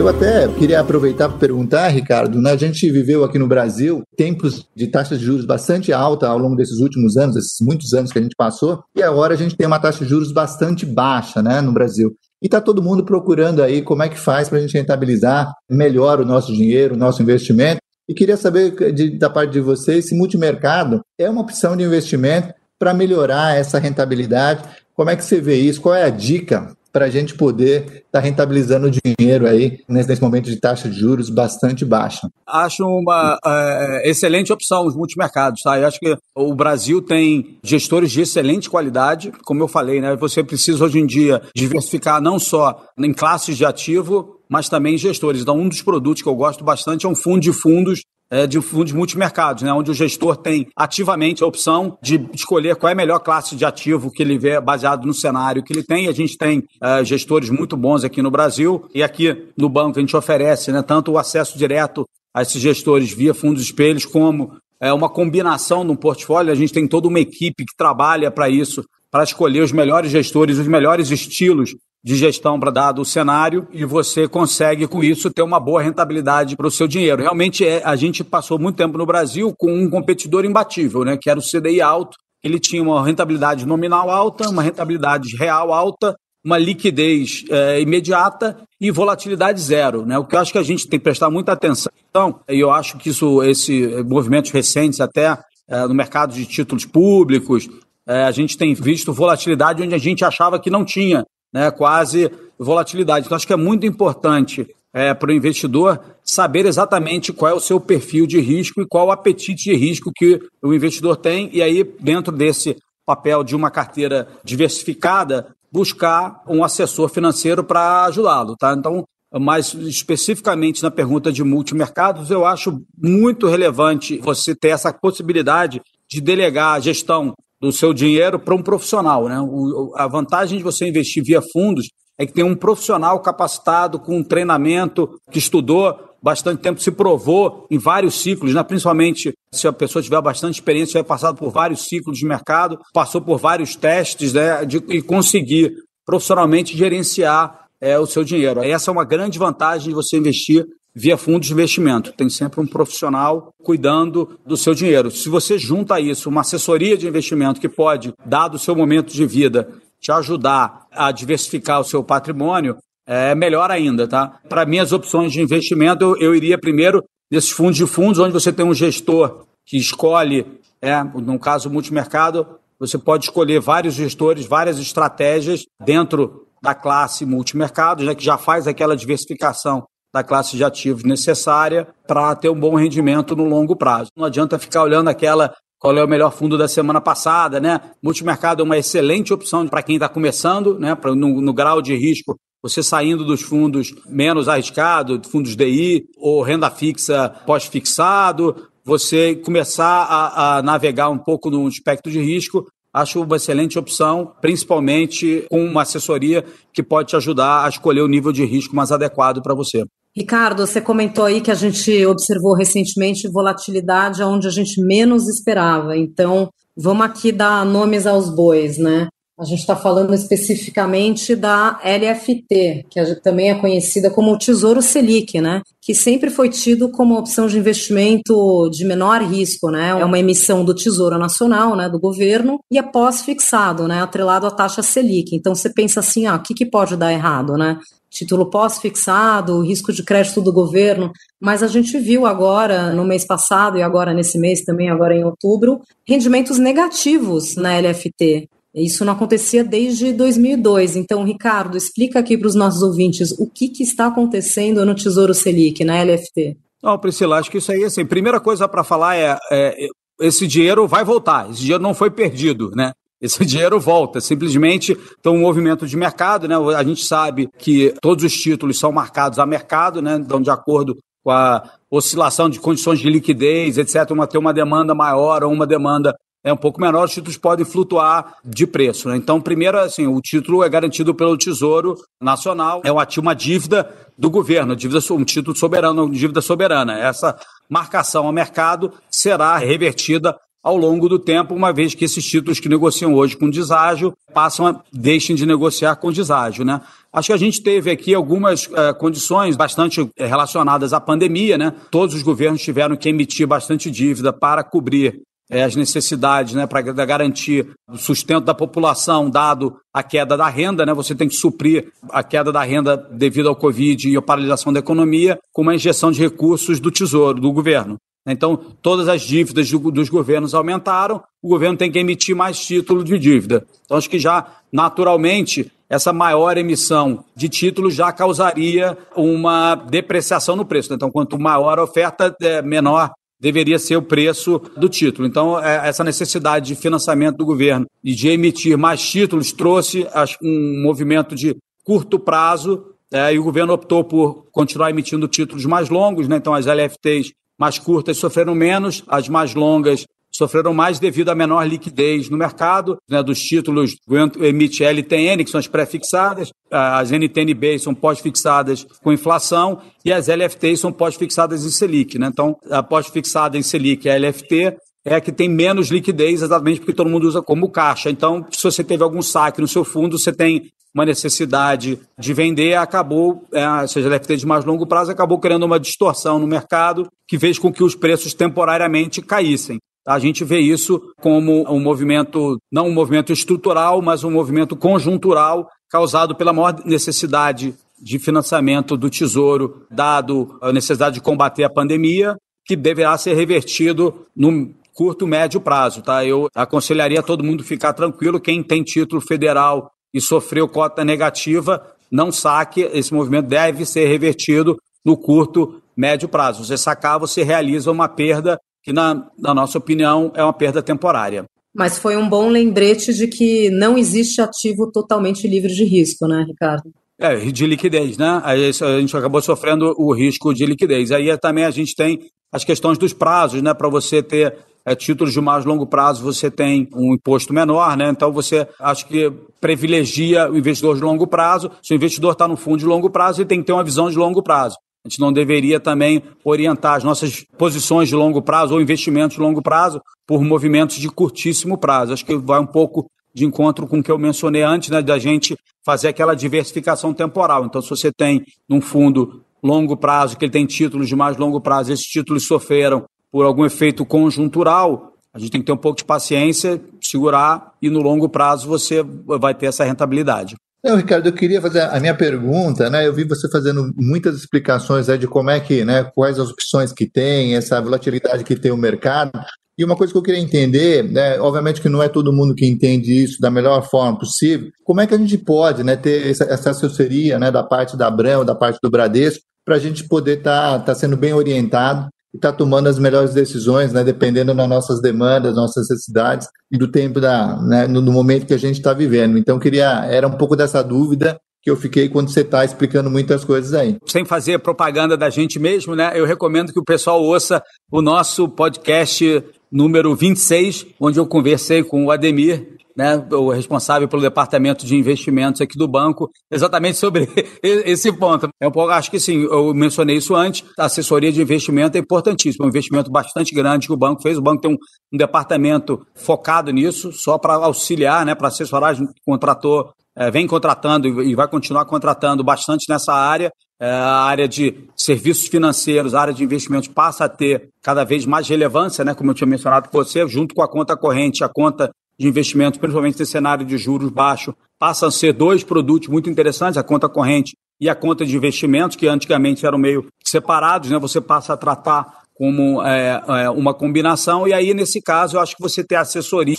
Eu 0.00 0.08
até 0.08 0.48
queria 0.48 0.80
aproveitar 0.80 1.28
para 1.28 1.36
perguntar, 1.36 1.88
Ricardo, 1.88 2.40
né? 2.40 2.52
a 2.52 2.56
gente 2.56 2.90
viveu 2.90 3.22
aqui 3.22 3.38
no 3.38 3.46
Brasil 3.46 4.02
tempos 4.16 4.66
de 4.74 4.86
taxas 4.86 5.18
de 5.18 5.26
juros 5.26 5.44
bastante 5.44 5.92
alta 5.92 6.26
ao 6.26 6.38
longo 6.38 6.56
desses 6.56 6.78
últimos 6.80 7.18
anos, 7.18 7.36
esses 7.36 7.60
muitos 7.60 7.92
anos 7.92 8.10
que 8.10 8.18
a 8.18 8.22
gente 8.22 8.34
passou, 8.34 8.82
e 8.96 9.02
agora 9.02 9.34
a 9.34 9.36
gente 9.36 9.54
tem 9.54 9.66
uma 9.66 9.78
taxa 9.78 10.02
de 10.02 10.08
juros 10.08 10.32
bastante 10.32 10.86
baixa 10.86 11.42
né, 11.42 11.60
no 11.60 11.70
Brasil. 11.70 12.16
E 12.40 12.46
está 12.46 12.62
todo 12.62 12.82
mundo 12.82 13.04
procurando 13.04 13.62
aí 13.62 13.82
como 13.82 14.02
é 14.02 14.08
que 14.08 14.18
faz 14.18 14.48
para 14.48 14.56
a 14.56 14.62
gente 14.62 14.72
rentabilizar 14.72 15.52
melhor 15.68 16.18
o 16.18 16.24
nosso 16.24 16.50
dinheiro, 16.50 16.94
o 16.94 16.98
nosso 16.98 17.20
investimento. 17.20 17.82
E 18.08 18.14
queria 18.14 18.38
saber 18.38 18.94
de, 18.94 19.18
da 19.18 19.28
parte 19.28 19.52
de 19.52 19.60
vocês 19.60 20.08
se 20.08 20.14
multimercado 20.14 21.02
é 21.18 21.28
uma 21.28 21.42
opção 21.42 21.76
de 21.76 21.84
investimento 21.84 22.54
para 22.78 22.94
melhorar 22.94 23.54
essa 23.54 23.78
rentabilidade. 23.78 24.64
Como 24.94 25.10
é 25.10 25.16
que 25.16 25.22
você 25.22 25.42
vê 25.42 25.56
isso? 25.56 25.78
Qual 25.78 25.94
é 25.94 26.04
a 26.04 26.10
dica 26.10 26.74
para 26.92 27.06
a 27.06 27.10
gente 27.10 27.34
poder 27.34 27.82
estar 27.82 28.04
tá 28.12 28.20
rentabilizando 28.20 28.88
o 28.88 28.90
dinheiro 28.90 29.46
aí 29.46 29.80
nesse, 29.88 30.20
momento 30.20 30.46
de 30.46 30.60
taxa 30.60 30.88
de 30.88 30.98
juros 30.98 31.30
bastante 31.30 31.84
baixa. 31.84 32.28
Acho 32.46 32.84
uma 32.84 33.38
é, 33.44 34.10
excelente 34.10 34.52
opção 34.52 34.86
os 34.86 34.96
multimercados, 34.96 35.62
tá? 35.62 35.78
Eu 35.78 35.86
acho 35.86 35.98
que 35.98 36.16
o 36.34 36.54
Brasil 36.54 37.00
tem 37.00 37.58
gestores 37.62 38.10
de 38.10 38.22
excelente 38.22 38.68
qualidade, 38.68 39.32
como 39.44 39.62
eu 39.62 39.68
falei, 39.68 40.00
né? 40.00 40.16
Você 40.16 40.42
precisa 40.42 40.84
hoje 40.84 40.98
em 40.98 41.06
dia 41.06 41.42
diversificar 41.54 42.20
não 42.20 42.38
só 42.38 42.84
em 42.98 43.12
classes 43.12 43.56
de 43.56 43.64
ativo, 43.64 44.40
mas 44.48 44.68
também 44.68 44.98
gestores. 44.98 45.42
Então, 45.42 45.56
um 45.56 45.68
dos 45.68 45.82
produtos 45.82 46.22
que 46.22 46.28
eu 46.28 46.34
gosto 46.34 46.64
bastante 46.64 47.06
é 47.06 47.08
um 47.08 47.14
fundo 47.14 47.40
de 47.40 47.52
fundos 47.52 48.02
é, 48.30 48.46
de 48.46 48.60
fundos 48.60 48.92
multimercados, 48.92 49.62
né, 49.62 49.72
onde 49.72 49.90
o 49.90 49.94
gestor 49.94 50.36
tem 50.36 50.68
ativamente 50.76 51.42
a 51.42 51.46
opção 51.46 51.98
de 52.00 52.28
escolher 52.32 52.76
qual 52.76 52.88
é 52.88 52.92
a 52.92 52.96
melhor 52.96 53.18
classe 53.18 53.56
de 53.56 53.64
ativo 53.64 54.10
que 54.10 54.22
ele 54.22 54.38
vê 54.38 54.60
baseado 54.60 55.04
no 55.04 55.12
cenário 55.12 55.62
que 55.62 55.72
ele 55.72 55.82
tem. 55.82 56.06
A 56.06 56.12
gente 56.12 56.38
tem 56.38 56.62
é, 56.80 57.04
gestores 57.04 57.50
muito 57.50 57.76
bons 57.76 58.04
aqui 58.04 58.22
no 58.22 58.30
Brasil 58.30 58.88
e 58.94 59.02
aqui 59.02 59.48
no 59.56 59.68
banco 59.68 59.98
a 59.98 60.00
gente 60.00 60.16
oferece 60.16 60.70
né, 60.70 60.82
tanto 60.82 61.12
o 61.12 61.18
acesso 61.18 61.58
direto 61.58 62.06
a 62.32 62.42
esses 62.42 62.62
gestores 62.62 63.12
via 63.12 63.34
fundos 63.34 63.62
espelhos 63.62 64.06
como 64.06 64.52
é, 64.80 64.92
uma 64.92 65.08
combinação 65.08 65.82
no 65.82 65.96
portfólio. 65.96 66.52
A 66.52 66.56
gente 66.56 66.72
tem 66.72 66.86
toda 66.86 67.08
uma 67.08 67.18
equipe 67.18 67.64
que 67.64 67.76
trabalha 67.76 68.30
para 68.30 68.48
isso, 68.48 68.84
para 69.10 69.24
escolher 69.24 69.62
os 69.62 69.72
melhores 69.72 70.12
gestores, 70.12 70.58
os 70.58 70.68
melhores 70.68 71.10
estilos 71.10 71.74
de 72.02 72.16
gestão 72.16 72.58
para 72.58 72.70
dado 72.70 73.02
o 73.02 73.04
cenário 73.04 73.68
e 73.72 73.84
você 73.84 74.26
consegue 74.26 74.86
com 74.86 75.04
isso 75.04 75.30
ter 75.30 75.42
uma 75.42 75.60
boa 75.60 75.82
rentabilidade 75.82 76.56
para 76.56 76.66
o 76.66 76.70
seu 76.70 76.88
dinheiro. 76.88 77.22
Realmente 77.22 77.66
é, 77.66 77.82
a 77.84 77.94
gente 77.94 78.24
passou 78.24 78.58
muito 78.58 78.76
tempo 78.76 78.96
no 78.96 79.04
Brasil 79.04 79.54
com 79.58 79.70
um 79.72 79.88
competidor 79.88 80.44
imbatível, 80.44 81.04
né, 81.04 81.18
que 81.20 81.28
era 81.28 81.38
o 81.38 81.42
CDI 81.42 81.80
alto. 81.80 82.16
Ele 82.42 82.58
tinha 82.58 82.82
uma 82.82 83.04
rentabilidade 83.04 83.66
nominal 83.66 84.08
alta, 84.08 84.48
uma 84.48 84.62
rentabilidade 84.62 85.36
real 85.36 85.74
alta, 85.74 86.16
uma 86.42 86.56
liquidez 86.56 87.44
é, 87.50 87.82
imediata 87.82 88.56
e 88.80 88.90
volatilidade 88.90 89.60
zero, 89.60 90.06
né? 90.06 90.18
O 90.18 90.24
que 90.24 90.34
eu 90.34 90.40
acho 90.40 90.50
que 90.50 90.56
a 90.56 90.62
gente 90.62 90.88
tem 90.88 90.98
que 90.98 91.04
prestar 91.04 91.28
muita 91.28 91.52
atenção. 91.52 91.92
Então, 92.08 92.40
eu 92.48 92.70
acho 92.70 92.96
que 92.96 93.10
isso, 93.10 93.42
esse 93.42 94.02
movimentos 94.04 94.50
recentes 94.50 95.02
até 95.02 95.38
é, 95.68 95.86
no 95.86 95.92
mercado 95.92 96.32
de 96.32 96.46
títulos 96.46 96.86
públicos, 96.86 97.68
é, 98.08 98.24
a 98.24 98.30
gente 98.30 98.56
tem 98.56 98.72
visto 98.72 99.12
volatilidade 99.12 99.82
onde 99.82 99.94
a 99.94 99.98
gente 99.98 100.24
achava 100.24 100.58
que 100.58 100.70
não 100.70 100.82
tinha 100.82 101.26
né, 101.52 101.70
quase 101.70 102.30
volatilidade. 102.58 103.26
Então, 103.26 103.36
acho 103.36 103.46
que 103.46 103.52
é 103.52 103.56
muito 103.56 103.86
importante 103.86 104.66
é, 104.92 105.14
para 105.14 105.30
o 105.30 105.34
investidor 105.34 106.00
saber 106.22 106.66
exatamente 106.66 107.32
qual 107.32 107.52
é 107.52 107.54
o 107.54 107.60
seu 107.60 107.80
perfil 107.80 108.26
de 108.26 108.40
risco 108.40 108.80
e 108.80 108.86
qual 108.86 109.06
o 109.06 109.10
apetite 109.10 109.70
de 109.70 109.76
risco 109.76 110.12
que 110.14 110.40
o 110.62 110.74
investidor 110.74 111.16
tem, 111.16 111.48
e 111.52 111.62
aí, 111.62 111.84
dentro 112.00 112.36
desse 112.36 112.76
papel 113.06 113.42
de 113.42 113.56
uma 113.56 113.70
carteira 113.70 114.28
diversificada, 114.44 115.48
buscar 115.72 116.42
um 116.46 116.62
assessor 116.62 117.08
financeiro 117.08 117.64
para 117.64 118.04
ajudá-lo. 118.04 118.56
Tá? 118.56 118.74
Então, 118.76 119.04
mais 119.38 119.72
especificamente 119.74 120.82
na 120.82 120.90
pergunta 120.90 121.32
de 121.32 121.44
multimercados, 121.44 122.30
eu 122.30 122.44
acho 122.44 122.82
muito 122.96 123.46
relevante 123.46 124.18
você 124.18 124.54
ter 124.54 124.68
essa 124.68 124.92
possibilidade 124.92 125.80
de 126.08 126.20
delegar 126.20 126.74
a 126.74 126.80
gestão 126.80 127.34
do 127.60 127.70
seu 127.70 127.92
dinheiro 127.92 128.38
para 128.38 128.54
um 128.54 128.62
profissional. 128.62 129.28
Né? 129.28 129.40
O, 129.40 129.92
a 129.96 130.06
vantagem 130.06 130.58
de 130.58 130.64
você 130.64 130.88
investir 130.88 131.22
via 131.22 131.42
fundos 131.42 131.88
é 132.18 132.26
que 132.26 132.32
tem 132.32 132.44
um 132.44 132.54
profissional 132.54 133.20
capacitado 133.20 133.98
com 133.98 134.18
um 134.18 134.24
treinamento 134.24 135.08
que 135.30 135.38
estudou 135.38 135.96
bastante 136.22 136.60
tempo, 136.60 136.80
se 136.80 136.90
provou 136.90 137.66
em 137.70 137.78
vários 137.78 138.20
ciclos, 138.20 138.54
né? 138.54 138.62
principalmente 138.62 139.32
se 139.52 139.66
a 139.66 139.72
pessoa 139.72 140.02
tiver 140.02 140.20
bastante 140.20 140.54
experiência, 140.54 140.92
tiver 140.92 141.04
passado 141.04 141.36
por 141.36 141.50
vários 141.50 141.86
ciclos 141.86 142.18
de 142.18 142.26
mercado, 142.26 142.78
passou 142.92 143.22
por 143.22 143.38
vários 143.38 143.74
testes 143.74 144.34
né? 144.34 144.64
de, 144.64 144.78
e 144.88 145.00
conseguir 145.00 145.72
profissionalmente 146.04 146.76
gerenciar 146.76 147.66
é, 147.80 147.98
o 147.98 148.06
seu 148.06 148.22
dinheiro. 148.22 148.62
Essa 148.62 148.90
é 148.90 148.92
uma 148.92 149.04
grande 149.04 149.38
vantagem 149.38 149.88
de 149.88 149.94
você 149.94 150.18
investir 150.18 150.66
via 150.94 151.16
fundos 151.16 151.48
de 151.48 151.52
investimento. 151.52 152.12
Tem 152.12 152.28
sempre 152.28 152.60
um 152.60 152.66
profissional 152.66 153.52
cuidando 153.62 154.38
do 154.44 154.56
seu 154.56 154.74
dinheiro. 154.74 155.10
Se 155.10 155.28
você 155.28 155.58
junta 155.58 156.00
isso 156.00 156.28
uma 156.28 156.40
assessoria 156.40 156.96
de 156.96 157.06
investimento 157.06 157.60
que 157.60 157.68
pode, 157.68 158.12
dado 158.24 158.54
o 158.54 158.58
seu 158.58 158.74
momento 158.74 159.12
de 159.12 159.26
vida, 159.26 159.68
te 160.00 160.10
ajudar 160.10 160.86
a 160.90 161.12
diversificar 161.12 161.80
o 161.80 161.84
seu 161.84 162.02
patrimônio, 162.02 162.76
é 163.06 163.34
melhor 163.34 163.70
ainda, 163.70 164.06
tá? 164.06 164.40
Para 164.48 164.64
minhas 164.64 164.92
opções 164.92 165.32
de 165.32 165.40
investimento, 165.40 166.04
eu, 166.04 166.16
eu 166.16 166.34
iria 166.34 166.58
primeiro 166.58 167.04
nesses 167.30 167.50
fundos 167.50 167.76
de 167.76 167.86
fundos, 167.86 168.18
onde 168.18 168.32
você 168.32 168.52
tem 168.52 168.64
um 168.64 168.74
gestor 168.74 169.44
que 169.66 169.76
escolhe, 169.76 170.46
é, 170.80 171.02
no 171.02 171.38
caso 171.38 171.70
multimercado, 171.70 172.46
você 172.78 172.96
pode 172.96 173.26
escolher 173.26 173.60
vários 173.60 173.94
gestores, 173.94 174.46
várias 174.46 174.78
estratégias 174.78 175.64
dentro 175.84 176.46
da 176.62 176.74
classe 176.74 177.24
multimercado, 177.24 178.04
já 178.04 178.14
que 178.14 178.24
já 178.24 178.38
faz 178.38 178.66
aquela 178.66 178.96
diversificação 178.96 179.84
da 180.12 180.22
classe 180.22 180.56
de 180.56 180.64
ativos 180.64 181.04
necessária 181.04 181.86
para 182.06 182.34
ter 182.34 182.48
um 182.48 182.58
bom 182.58 182.74
rendimento 182.74 183.36
no 183.36 183.44
longo 183.44 183.76
prazo. 183.76 184.10
Não 184.16 184.24
adianta 184.24 184.58
ficar 184.58 184.82
olhando 184.82 185.08
aquela 185.08 185.54
qual 185.78 185.96
é 185.96 186.04
o 186.04 186.08
melhor 186.08 186.30
fundo 186.30 186.58
da 186.58 186.68
semana 186.68 187.00
passada, 187.00 187.58
né? 187.58 187.80
Multimercado 188.02 188.62
é 188.62 188.64
uma 188.64 188.76
excelente 188.76 189.32
opção 189.32 189.66
para 189.66 189.82
quem 189.82 189.96
está 189.96 190.08
começando, 190.08 190.78
né? 190.78 190.94
Pra, 190.94 191.14
no, 191.14 191.40
no 191.40 191.54
grau 191.54 191.80
de 191.80 191.96
risco, 191.96 192.36
você 192.62 192.82
saindo 192.82 193.24
dos 193.24 193.40
fundos 193.40 193.94
menos 194.06 194.46
arriscados, 194.46 195.26
fundos 195.30 195.56
DI 195.56 196.04
ou 196.18 196.42
renda 196.42 196.70
fixa 196.70 197.30
pós-fixado, 197.46 198.68
você 198.84 199.34
começar 199.36 200.04
a, 200.04 200.58
a 200.58 200.62
navegar 200.62 201.08
um 201.08 201.18
pouco 201.18 201.48
no 201.48 201.66
espectro 201.66 202.12
de 202.12 202.20
risco 202.20 202.66
acho 202.92 203.22
uma 203.22 203.36
excelente 203.36 203.78
opção, 203.78 204.34
principalmente 204.40 205.46
com 205.48 205.64
uma 205.64 205.82
assessoria 205.82 206.44
que 206.72 206.82
pode 206.82 207.08
te 207.08 207.16
ajudar 207.16 207.64
a 207.64 207.68
escolher 207.68 208.02
o 208.02 208.08
nível 208.08 208.32
de 208.32 208.44
risco 208.44 208.74
mais 208.74 208.90
adequado 208.92 209.42
para 209.42 209.54
você. 209.54 209.84
Ricardo, 210.20 210.66
você 210.66 210.82
comentou 210.82 211.24
aí 211.24 211.40
que 211.40 211.50
a 211.50 211.54
gente 211.54 212.04
observou 212.04 212.54
recentemente 212.54 213.26
volatilidade 213.26 214.22
onde 214.22 214.46
a 214.46 214.50
gente 214.50 214.78
menos 214.78 215.26
esperava. 215.26 215.96
Então, 215.96 216.50
vamos 216.76 217.06
aqui 217.06 217.32
dar 217.32 217.64
nomes 217.64 218.06
aos 218.06 218.28
bois, 218.28 218.76
né? 218.76 219.08
A 219.38 219.44
gente 219.46 219.60
está 219.60 219.74
falando 219.74 220.12
especificamente 220.12 221.34
da 221.34 221.80
LFT, 221.82 222.84
que 222.90 223.14
também 223.22 223.48
é 223.48 223.54
conhecida 223.54 224.10
como 224.10 224.36
Tesouro 224.36 224.82
Selic, 224.82 225.40
né? 225.40 225.62
Que 225.80 225.94
sempre 225.94 226.28
foi 226.28 226.50
tido 226.50 226.90
como 226.90 227.18
opção 227.18 227.46
de 227.46 227.56
investimento 227.56 228.68
de 228.68 228.84
menor 228.84 229.22
risco, 229.22 229.70
né? 229.70 229.98
É 229.98 230.04
uma 230.04 230.18
emissão 230.18 230.62
do 230.62 230.74
Tesouro 230.74 231.16
Nacional, 231.16 231.74
né? 231.74 231.88
Do 231.88 231.98
governo 231.98 232.60
e 232.70 232.76
é 232.76 232.82
pós-fixado, 232.82 233.88
né? 233.88 234.02
Atrelado 234.02 234.46
à 234.46 234.50
taxa 234.50 234.82
Selic. 234.82 235.34
Então 235.34 235.54
você 235.54 235.70
pensa 235.70 236.00
assim, 236.00 236.26
ah, 236.26 236.34
o 236.34 236.42
que, 236.42 236.52
que 236.52 236.66
pode 236.66 236.94
dar 236.94 237.10
errado, 237.10 237.56
né? 237.56 237.78
Título 238.10 238.50
pós-fixado, 238.50 239.62
risco 239.62 239.92
de 239.92 240.02
crédito 240.02 240.42
do 240.42 240.52
governo, 240.52 241.12
mas 241.40 241.62
a 241.62 241.68
gente 241.68 241.98
viu 241.98 242.26
agora, 242.26 242.92
no 242.92 243.04
mês 243.04 243.24
passado 243.24 243.78
e 243.78 243.82
agora 243.82 244.12
nesse 244.12 244.38
mês 244.38 244.62
também, 244.62 244.90
agora 244.90 245.14
em 245.14 245.24
outubro, 245.24 245.80
rendimentos 246.06 246.58
negativos 246.58 247.54
na 247.56 247.78
LFT. 247.78 248.48
Isso 248.74 249.04
não 249.04 249.14
acontecia 249.14 249.64
desde 249.64 250.12
2002. 250.12 250.96
Então, 250.96 251.24
Ricardo, 251.24 251.76
explica 251.76 252.20
aqui 252.20 252.36
para 252.36 252.46
os 252.48 252.54
nossos 252.54 252.82
ouvintes 252.82 253.32
o 253.32 253.46
que, 253.46 253.68
que 253.68 253.82
está 253.82 254.06
acontecendo 254.06 254.84
no 254.84 254.94
Tesouro 254.94 255.34
Selic, 255.34 255.84
na 255.84 256.02
LFT. 256.02 256.56
Não, 256.82 256.98
Priscila, 256.98 257.38
acho 257.38 257.50
que 257.50 257.58
isso 257.58 257.72
aí, 257.72 257.84
assim, 257.84 258.06
primeira 258.06 258.40
coisa 258.40 258.68
para 258.68 258.84
falar 258.84 259.16
é, 259.16 259.36
é, 259.50 259.88
esse 260.20 260.46
dinheiro 260.46 260.86
vai 260.86 261.04
voltar, 261.04 261.50
esse 261.50 261.60
dinheiro 261.60 261.82
não 261.82 261.94
foi 261.94 262.10
perdido, 262.10 262.70
né? 262.74 262.92
Esse 263.20 263.44
dinheiro 263.46 263.78
volta, 263.78 264.20
simplesmente 264.20 264.96
então 265.18 265.34
um 265.34 265.40
movimento 265.40 265.86
de 265.86 265.96
mercado, 265.96 266.48
né? 266.48 266.54
A 266.76 266.82
gente 266.82 267.04
sabe 267.04 267.48
que 267.58 267.94
todos 268.00 268.24
os 268.24 268.32
títulos 268.32 268.78
são 268.78 268.90
marcados 268.90 269.38
a 269.38 269.46
mercado, 269.46 270.00
né? 270.00 270.16
Então, 270.16 270.40
de 270.40 270.50
acordo 270.50 270.96
com 271.22 271.30
a 271.30 271.62
oscilação 271.90 272.48
de 272.48 272.58
condições 272.58 272.98
de 272.98 273.10
liquidez, 273.10 273.76
etc., 273.76 274.10
uma 274.10 274.26
ter 274.26 274.38
uma 274.38 274.54
demanda 274.54 274.94
maior 274.94 275.44
ou 275.44 275.52
uma 275.52 275.66
demanda 275.66 276.14
é 276.42 276.52
um 276.52 276.56
pouco 276.56 276.80
menor, 276.80 277.04
os 277.04 277.12
títulos 277.12 277.36
podem 277.36 277.66
flutuar 277.66 278.36
de 278.42 278.66
preço. 278.66 279.08
Né? 279.08 279.16
Então, 279.16 279.40
primeiro, 279.40 279.78
assim, 279.78 280.06
o 280.06 280.20
título 280.22 280.64
é 280.64 280.68
garantido 280.70 281.14
pelo 281.14 281.36
Tesouro 281.36 281.96
Nacional, 282.20 282.80
é 282.82 282.90
um 282.90 282.98
ativo, 282.98 283.26
uma 283.26 283.34
dívida 283.34 283.90
do 284.16 284.30
governo, 284.30 284.74
dívida, 284.74 285.00
um 285.12 285.24
título 285.24 285.54
soberano, 285.54 286.08
dívida 286.10 286.40
soberana. 286.40 286.98
Essa 286.98 287.38
marcação 287.68 288.26
ao 288.26 288.32
mercado 288.32 288.92
será 289.10 289.56
revertida 289.58 290.34
ao 290.62 290.76
longo 290.76 291.08
do 291.08 291.18
tempo, 291.18 291.54
uma 291.54 291.72
vez 291.72 291.94
que 291.94 292.04
esses 292.04 292.24
títulos 292.24 292.60
que 292.60 292.68
negociam 292.68 293.14
hoje 293.14 293.36
com 293.36 293.48
deságio 293.48 294.14
passam 294.32 294.66
a 294.66 294.80
deixem 294.92 295.34
de 295.34 295.46
negociar 295.46 295.96
com 295.96 296.12
deságio, 296.12 296.64
né? 296.64 296.80
Acho 297.12 297.28
que 297.28 297.32
a 297.32 297.38
gente 297.38 297.62
teve 297.62 297.90
aqui 297.90 298.14
algumas 298.14 298.68
é, 298.72 298.92
condições 298.92 299.56
bastante 299.56 300.08
eh, 300.16 300.26
relacionadas 300.26 300.92
à 300.92 301.00
pandemia, 301.00 301.58
né? 301.58 301.72
Todos 301.90 302.14
os 302.14 302.22
governos 302.22 302.62
tiveram 302.62 302.96
que 302.96 303.08
emitir 303.08 303.46
bastante 303.46 303.90
dívida 303.90 304.32
para 304.32 304.62
cobrir 304.62 305.22
é, 305.50 305.64
as 305.64 305.74
necessidades, 305.74 306.54
né, 306.54 306.64
para 306.64 306.80
garantir 306.80 307.68
o 307.88 307.98
sustento 307.98 308.44
da 308.44 308.54
população, 308.54 309.28
dado 309.28 309.76
a 309.92 310.00
queda 310.00 310.36
da 310.36 310.48
renda, 310.48 310.86
né, 310.86 310.94
você 310.94 311.12
tem 311.12 311.28
que 311.28 311.34
suprir 311.34 311.92
a 312.10 312.22
queda 312.22 312.52
da 312.52 312.62
renda 312.62 312.96
devido 312.96 313.48
ao 313.48 313.56
Covid 313.56 314.08
e 314.08 314.16
a 314.16 314.22
paralisação 314.22 314.72
da 314.72 314.78
economia 314.78 315.40
com 315.52 315.62
uma 315.62 315.74
injeção 315.74 316.12
de 316.12 316.20
recursos 316.20 316.78
do 316.78 316.90
Tesouro, 316.90 317.40
do 317.40 317.52
governo. 317.52 317.96
Então, 318.26 318.56
todas 318.82 319.08
as 319.08 319.22
dívidas 319.22 319.70
do, 319.70 319.90
dos 319.90 320.08
governos 320.08 320.54
aumentaram, 320.54 321.22
o 321.42 321.48
governo 321.48 321.76
tem 321.76 321.90
que 321.90 321.98
emitir 321.98 322.36
mais 322.36 322.58
título 322.60 323.02
de 323.02 323.18
dívida. 323.18 323.66
Então, 323.84 323.96
acho 323.96 324.10
que 324.10 324.18
já, 324.18 324.46
naturalmente, 324.72 325.72
essa 325.88 326.12
maior 326.12 326.56
emissão 326.56 327.24
de 327.34 327.48
títulos 327.48 327.94
já 327.94 328.12
causaria 328.12 328.96
uma 329.16 329.74
depreciação 329.74 330.54
no 330.54 330.64
preço. 330.64 330.92
Então, 330.92 331.10
quanto 331.10 331.38
maior 331.38 331.78
a 331.78 331.84
oferta, 331.84 332.34
é, 332.40 332.62
menor 332.62 333.10
deveria 333.40 333.78
ser 333.78 333.96
o 333.96 334.02
preço 334.02 334.60
do 334.76 334.88
título. 334.88 335.26
Então, 335.26 335.58
é, 335.58 335.88
essa 335.88 336.04
necessidade 336.04 336.66
de 336.66 336.80
financiamento 336.80 337.38
do 337.38 337.46
governo 337.46 337.86
e 338.04 338.14
de 338.14 338.28
emitir 338.28 338.76
mais 338.76 339.02
títulos 339.02 339.50
trouxe 339.50 340.06
um 340.42 340.82
movimento 340.82 341.34
de 341.34 341.56
curto 341.82 342.18
prazo 342.18 342.84
é, 343.10 343.34
e 343.34 343.38
o 343.38 343.42
governo 343.42 343.72
optou 343.72 344.04
por 344.04 344.46
continuar 344.52 344.90
emitindo 344.90 345.26
títulos 345.26 345.64
mais 345.64 345.88
longos, 345.88 346.28
né? 346.28 346.36
então 346.36 346.54
as 346.54 346.66
LFTs 346.66 347.32
mais 347.60 347.78
curtas 347.78 348.16
sofreram 348.16 348.54
menos, 348.54 349.04
as 349.06 349.28
mais 349.28 349.54
longas 349.54 350.06
sofreram 350.32 350.72
mais 350.72 350.98
devido 350.98 351.28
à 351.28 351.34
menor 351.34 351.66
liquidez 351.66 352.30
no 352.30 352.38
mercado, 352.38 352.96
né, 353.08 353.22
dos 353.22 353.40
títulos, 353.40 353.96
o 354.08 354.16
emite 354.44 354.82
LTN, 354.82 355.44
que 355.44 355.50
são 355.50 355.58
as 355.58 355.66
pré-fixadas, 355.66 356.50
as 356.70 357.10
NTNB 357.10 357.78
são 357.78 357.94
pós-fixadas 357.94 358.86
com 359.02 359.12
inflação 359.12 359.80
e 360.04 360.12
as 360.12 360.28
LFTs 360.28 360.80
são 360.80 360.92
pós-fixadas 360.92 361.66
em 361.66 361.70
Selic. 361.70 362.18
Né? 362.18 362.28
Então, 362.28 362.56
a 362.70 362.82
pós-fixada 362.82 363.58
em 363.58 363.62
Selic, 363.62 364.08
a 364.08 364.16
LFT, 364.16 364.76
é 365.04 365.14
a 365.14 365.20
que 365.20 365.32
tem 365.32 365.48
menos 365.48 365.88
liquidez, 365.88 366.42
exatamente 366.42 366.80
porque 366.80 366.92
todo 366.92 367.10
mundo 367.10 367.26
usa 367.26 367.40
como 367.40 367.70
caixa. 367.70 368.10
Então, 368.10 368.46
se 368.50 368.62
você 368.62 368.84
teve 368.84 369.02
algum 369.02 369.22
saque 369.22 369.60
no 369.60 369.68
seu 369.68 369.84
fundo, 369.84 370.18
você 370.18 370.32
tem 370.32 370.70
uma 370.94 371.04
necessidade 371.04 372.00
de 372.18 372.34
vender, 372.34 372.74
acabou, 372.74 373.44
é, 373.52 373.86
seja 373.86 374.08
LFT 374.08 374.36
de 374.36 374.46
mais 374.46 374.64
longo 374.64 374.86
prazo, 374.86 375.10
acabou 375.10 375.38
criando 375.38 375.64
uma 375.64 375.78
distorção 375.78 376.38
no 376.38 376.46
mercado 376.46 377.08
que 377.28 377.38
fez 377.38 377.58
com 377.58 377.72
que 377.72 377.84
os 377.84 377.94
preços 377.94 378.34
temporariamente 378.34 379.22
caíssem. 379.22 379.78
A 380.06 380.18
gente 380.18 380.44
vê 380.44 380.58
isso 380.58 381.00
como 381.20 381.70
um 381.70 381.78
movimento, 381.78 382.58
não 382.72 382.88
um 382.88 382.92
movimento 382.92 383.32
estrutural, 383.32 384.02
mas 384.02 384.24
um 384.24 384.30
movimento 384.30 384.74
conjuntural 384.74 385.68
causado 385.88 386.34
pela 386.34 386.52
maior 386.52 386.84
necessidade 386.84 387.74
de 388.00 388.18
financiamento 388.18 388.96
do 388.96 389.10
Tesouro, 389.10 389.86
dado 389.90 390.58
a 390.62 390.72
necessidade 390.72 391.16
de 391.16 391.20
combater 391.20 391.64
a 391.64 391.70
pandemia, 391.70 392.36
que 392.64 392.74
deverá 392.74 393.16
ser 393.18 393.34
revertido 393.34 394.26
no 394.34 394.72
curto, 395.00 395.26
médio 395.26 395.62
prazo. 395.62 396.02
Tá? 396.02 396.26
Eu 396.26 396.48
aconselharia 396.54 397.22
todo 397.22 397.42
mundo 397.42 397.64
ficar 397.64 397.94
tranquilo, 397.94 398.38
quem 398.38 398.62
tem 398.62 398.82
título 398.82 399.18
federal 399.18 399.90
e 400.12 400.20
sofreu 400.20 400.68
cota 400.68 401.02
negativa, 401.02 401.82
não 402.12 402.30
saque, 402.30 402.82
esse 402.92 403.14
movimento 403.14 403.46
deve 403.46 403.86
ser 403.86 404.06
revertido 404.08 404.76
no 405.02 405.16
curto, 405.16 405.80
médio 405.96 406.28
prazo. 406.28 406.62
Você 406.62 406.76
sacar, 406.76 407.18
você 407.18 407.42
realiza 407.42 407.90
uma 407.90 408.08
perda 408.08 408.60
que, 408.82 408.92
na, 408.92 409.26
na 409.38 409.54
nossa 409.54 409.78
opinião, 409.78 410.32
é 410.34 410.44
uma 410.44 410.52
perda 410.52 410.82
temporária. 410.82 411.46
Mas 411.74 411.96
foi 411.96 412.14
um 412.18 412.28
bom 412.28 412.50
lembrete 412.50 413.14
de 413.14 413.26
que 413.26 413.70
não 413.70 413.96
existe 413.96 414.42
ativo 414.42 414.90
totalmente 414.92 415.48
livre 415.48 415.72
de 415.72 415.84
risco, 415.84 416.26
né, 416.26 416.44
Ricardo? 416.46 416.90
É, 417.18 417.36
de 417.36 417.66
liquidez, 417.66 418.18
né? 418.18 418.42
a 418.44 418.54
gente 419.00 419.16
acabou 419.16 419.40
sofrendo 419.40 419.94
o 419.96 420.12
risco 420.12 420.52
de 420.52 420.66
liquidez. 420.66 421.10
Aí 421.10 421.34
também 421.38 421.64
a 421.64 421.70
gente 421.70 421.94
tem 421.94 422.18
as 422.52 422.64
questões 422.64 422.98
dos 422.98 423.12
prazos, 423.12 423.62
né? 423.62 423.72
Para 423.72 423.88
você 423.88 424.22
ter 424.22 424.56
é, 424.84 424.94
títulos 424.94 425.32
de 425.32 425.40
mais 425.40 425.64
longo 425.64 425.86
prazo, 425.86 426.22
você 426.22 426.50
tem 426.50 426.88
um 426.94 427.14
imposto 427.14 427.52
menor, 427.52 427.96
né? 427.96 428.08
Então 428.10 428.32
você 428.32 428.66
acho 428.78 429.06
que 429.06 429.32
privilegia 429.60 430.50
o 430.50 430.56
investidor 430.56 430.96
de 430.96 431.02
longo 431.02 431.26
prazo. 431.26 431.70
Se 431.82 431.92
o 431.92 431.96
investidor 431.96 432.32
está 432.32 432.48
no 432.48 432.56
fundo 432.56 432.78
de 432.78 432.86
longo 432.86 433.10
prazo, 433.10 433.40
ele 433.40 433.48
tem 433.48 433.60
que 433.60 433.66
ter 433.66 433.72
uma 433.72 433.84
visão 433.84 434.10
de 434.10 434.16
longo 434.16 434.42
prazo. 434.42 434.76
A 435.04 435.08
gente 435.08 435.20
não 435.20 435.32
deveria 435.32 435.80
também 435.80 436.22
orientar 436.44 436.96
as 436.96 437.04
nossas 437.04 437.44
posições 437.56 438.08
de 438.08 438.14
longo 438.14 438.42
prazo 438.42 438.74
ou 438.74 438.80
investimentos 438.80 439.36
de 439.36 439.42
longo 439.42 439.62
prazo 439.62 440.00
por 440.26 440.42
movimentos 440.42 440.96
de 440.96 441.08
curtíssimo 441.08 441.78
prazo. 441.78 442.12
Acho 442.12 442.24
que 442.24 442.36
vai 442.36 442.60
um 442.60 442.66
pouco 442.66 443.10
de 443.32 443.46
encontro 443.46 443.86
com 443.86 444.00
o 444.00 444.02
que 444.02 444.10
eu 444.10 444.18
mencionei 444.18 444.62
antes, 444.62 444.90
né, 444.90 445.00
da 445.00 445.18
gente 445.18 445.56
fazer 445.84 446.08
aquela 446.08 446.34
diversificação 446.34 447.14
temporal. 447.14 447.64
Então, 447.64 447.80
se 447.80 447.88
você 447.88 448.12
tem 448.12 448.44
num 448.68 448.80
fundo 448.80 449.42
longo 449.62 449.96
prazo, 449.96 450.36
que 450.36 450.44
ele 450.44 450.52
tem 450.52 450.66
títulos 450.66 451.08
de 451.08 451.16
mais 451.16 451.36
longo 451.36 451.60
prazo, 451.60 451.92
esses 451.92 452.04
títulos 452.04 452.46
sofreram 452.46 453.04
por 453.30 453.44
algum 453.44 453.64
efeito 453.64 454.04
conjuntural, 454.04 455.14
a 455.32 455.38
gente 455.38 455.52
tem 455.52 455.60
que 455.60 455.66
ter 455.66 455.72
um 455.72 455.76
pouco 455.76 455.98
de 455.98 456.04
paciência, 456.04 456.80
segurar 457.00 457.74
e 457.80 457.88
no 457.88 458.00
longo 458.00 458.28
prazo 458.28 458.68
você 458.68 459.02
vai 459.02 459.54
ter 459.54 459.66
essa 459.66 459.84
rentabilidade. 459.84 460.56
Não, 460.82 460.96
Ricardo, 460.96 461.28
eu 461.28 461.32
queria 461.32 461.60
fazer 461.60 461.82
a 461.82 462.00
minha 462.00 462.14
pergunta, 462.14 462.88
né? 462.88 463.06
Eu 463.06 463.12
vi 463.12 463.24
você 463.24 463.50
fazendo 463.50 463.92
muitas 463.96 464.34
explicações 464.36 465.10
aí 465.10 465.18
de 465.18 465.28
como 465.28 465.50
é 465.50 465.60
que, 465.60 465.84
né, 465.84 466.04
quais 466.14 466.38
as 466.38 466.48
opções 466.48 466.90
que 466.90 467.06
tem, 467.06 467.54
essa 467.54 467.80
volatilidade 467.82 468.44
que 468.44 468.56
tem 468.56 468.72
o 468.72 468.78
mercado. 468.78 469.30
E 469.76 469.84
uma 469.84 469.94
coisa 469.94 470.12
que 470.12 470.18
eu 470.18 470.22
queria 470.22 470.40
entender, 470.40 471.04
né, 471.04 471.38
obviamente 471.38 471.82
que 471.82 471.88
não 471.88 472.02
é 472.02 472.08
todo 472.08 472.32
mundo 472.32 472.54
que 472.54 472.66
entende 472.66 473.12
isso 473.12 473.40
da 473.40 473.50
melhor 473.50 473.82
forma 473.88 474.18
possível, 474.18 474.70
como 474.82 475.00
é 475.00 475.06
que 475.06 475.14
a 475.14 475.18
gente 475.18 475.38
pode 475.38 475.84
né, 475.84 475.96
ter 475.96 476.30
essa, 476.30 476.44
essa 476.44 476.70
assessoria 476.70 477.38
né, 477.38 477.50
da 477.50 477.62
parte 477.62 477.96
da 477.96 478.06
Abrão, 478.06 478.44
da 478.44 478.54
parte 478.54 478.78
do 478.82 478.90
Bradesco, 478.90 479.42
para 479.64 479.76
a 479.76 479.78
gente 479.78 480.08
poder 480.08 480.38
estar 480.38 480.78
tá, 480.78 480.84
tá 480.86 480.94
sendo 480.94 481.16
bem 481.16 481.32
orientado 481.34 482.08
e 482.32 482.36
estar 482.36 482.52
tá 482.52 482.58
tomando 482.58 482.88
as 482.88 482.98
melhores 482.98 483.34
decisões, 483.34 483.92
né, 483.92 484.04
dependendo 484.04 484.54
das 484.54 484.68
nossas 484.68 485.00
demandas, 485.00 485.54
nossas 485.54 485.88
necessidades 485.88 486.48
e 486.70 486.78
do 486.78 486.90
tempo 486.90 487.20
da, 487.20 487.60
né, 487.62 487.86
no, 487.86 488.00
no 488.00 488.12
momento 488.12 488.46
que 488.46 488.54
a 488.54 488.58
gente 488.58 488.76
está 488.76 488.92
vivendo. 488.92 489.36
Então, 489.36 489.58
queria 489.58 490.04
era 490.06 490.26
um 490.26 490.36
pouco 490.36 490.56
dessa 490.56 490.82
dúvida 490.82 491.40
que 491.62 491.70
eu 491.70 491.76
fiquei 491.76 492.08
quando 492.08 492.32
você 492.32 492.40
está 492.40 492.64
explicando 492.64 493.10
muitas 493.10 493.44
coisas 493.44 493.74
aí. 493.74 493.98
Sem 494.06 494.24
fazer 494.24 494.58
propaganda 494.60 495.16
da 495.16 495.28
gente 495.28 495.58
mesmo, 495.58 495.94
né? 495.94 496.12
Eu 496.14 496.24
recomendo 496.24 496.72
que 496.72 496.80
o 496.80 496.84
pessoal 496.84 497.22
ouça 497.22 497.62
o 497.92 498.00
nosso 498.00 498.48
podcast 498.48 499.44
número 499.70 500.14
26, 500.16 500.86
onde 500.98 501.18
eu 501.18 501.26
conversei 501.26 501.84
com 501.84 502.06
o 502.06 502.10
Ademir 502.10 502.79
né, 503.00 503.16
o 503.32 503.48
responsável 503.48 504.06
pelo 504.06 504.20
departamento 504.20 504.84
de 504.84 504.94
investimentos 504.94 505.62
aqui 505.62 505.78
do 505.78 505.88
banco, 505.88 506.30
exatamente 506.50 506.98
sobre 506.98 507.26
esse 507.64 508.12
ponto. 508.12 508.50
É 508.60 508.68
um 508.68 508.70
pouco, 508.70 508.90
acho 508.92 509.10
que 509.10 509.18
sim, 509.18 509.44
eu 509.44 509.72
mencionei 509.72 510.18
isso 510.18 510.34
antes, 510.34 510.62
a 510.78 510.84
assessoria 510.84 511.32
de 511.32 511.40
investimento 511.40 511.96
é 511.96 512.00
importantíssima, 512.00 512.62
é 512.62 512.66
um 512.66 512.68
investimento 512.68 513.10
bastante 513.10 513.54
grande 513.54 513.86
que 513.86 513.92
o 513.94 513.96
banco 513.96 514.20
fez, 514.20 514.36
o 514.36 514.42
banco 514.42 514.60
tem 514.60 514.70
um, 514.70 514.76
um 515.14 515.16
departamento 515.16 516.06
focado 516.14 516.70
nisso, 516.70 517.10
só 517.10 517.38
para 517.38 517.54
auxiliar, 517.54 518.26
né, 518.26 518.34
para 518.34 518.48
assessorar, 518.48 518.94
contratou 519.24 519.94
é, 520.14 520.30
vem 520.30 520.46
contratando 520.46 521.22
e 521.22 521.34
vai 521.34 521.48
continuar 521.48 521.86
contratando 521.86 522.44
bastante 522.44 522.84
nessa 522.90 523.14
área. 523.14 523.50
É, 523.80 523.90
a 523.90 524.24
área 524.24 524.46
de 524.46 524.90
serviços 524.94 525.46
financeiros, 525.46 526.14
a 526.14 526.20
área 526.20 526.34
de 526.34 526.44
investimentos 526.44 526.88
passa 526.88 527.24
a 527.24 527.28
ter 527.30 527.70
cada 527.82 528.04
vez 528.04 528.26
mais 528.26 528.46
relevância, 528.46 529.02
né, 529.02 529.14
como 529.14 529.30
eu 529.30 529.34
tinha 529.34 529.46
mencionado 529.46 529.88
com 529.88 529.96
você, 529.96 530.28
junto 530.28 530.54
com 530.54 530.62
a 530.62 530.68
conta 530.68 530.94
corrente, 530.94 531.42
a 531.42 531.48
conta 531.48 531.90
de 532.20 532.28
investimentos, 532.28 532.78
principalmente 532.78 533.18
nesse 533.18 533.32
cenário 533.32 533.64
de 533.64 533.78
juros 533.78 534.10
baixos, 534.10 534.54
passam 534.78 535.08
a 535.08 535.10
ser 535.10 535.32
dois 535.32 535.64
produtos 535.64 536.08
muito 536.08 536.28
interessantes, 536.28 536.76
a 536.76 536.82
conta 536.82 537.08
corrente 537.08 537.56
e 537.80 537.88
a 537.88 537.94
conta 537.94 538.26
de 538.26 538.36
investimentos, 538.36 538.94
que 538.94 539.06
antigamente 539.06 539.64
eram 539.64 539.78
meio 539.78 540.06
separados, 540.22 540.90
né, 540.90 540.98
você 540.98 541.18
passa 541.18 541.54
a 541.54 541.56
tratar 541.56 542.20
como 542.34 542.82
é, 542.82 543.22
é, 543.26 543.50
uma 543.50 543.72
combinação, 543.72 544.46
e 544.46 544.52
aí, 544.52 544.74
nesse 544.74 545.00
caso, 545.00 545.36
eu 545.36 545.40
acho 545.40 545.56
que 545.56 545.62
você 545.62 545.82
ter 545.82 545.94
assessoria 545.94 546.58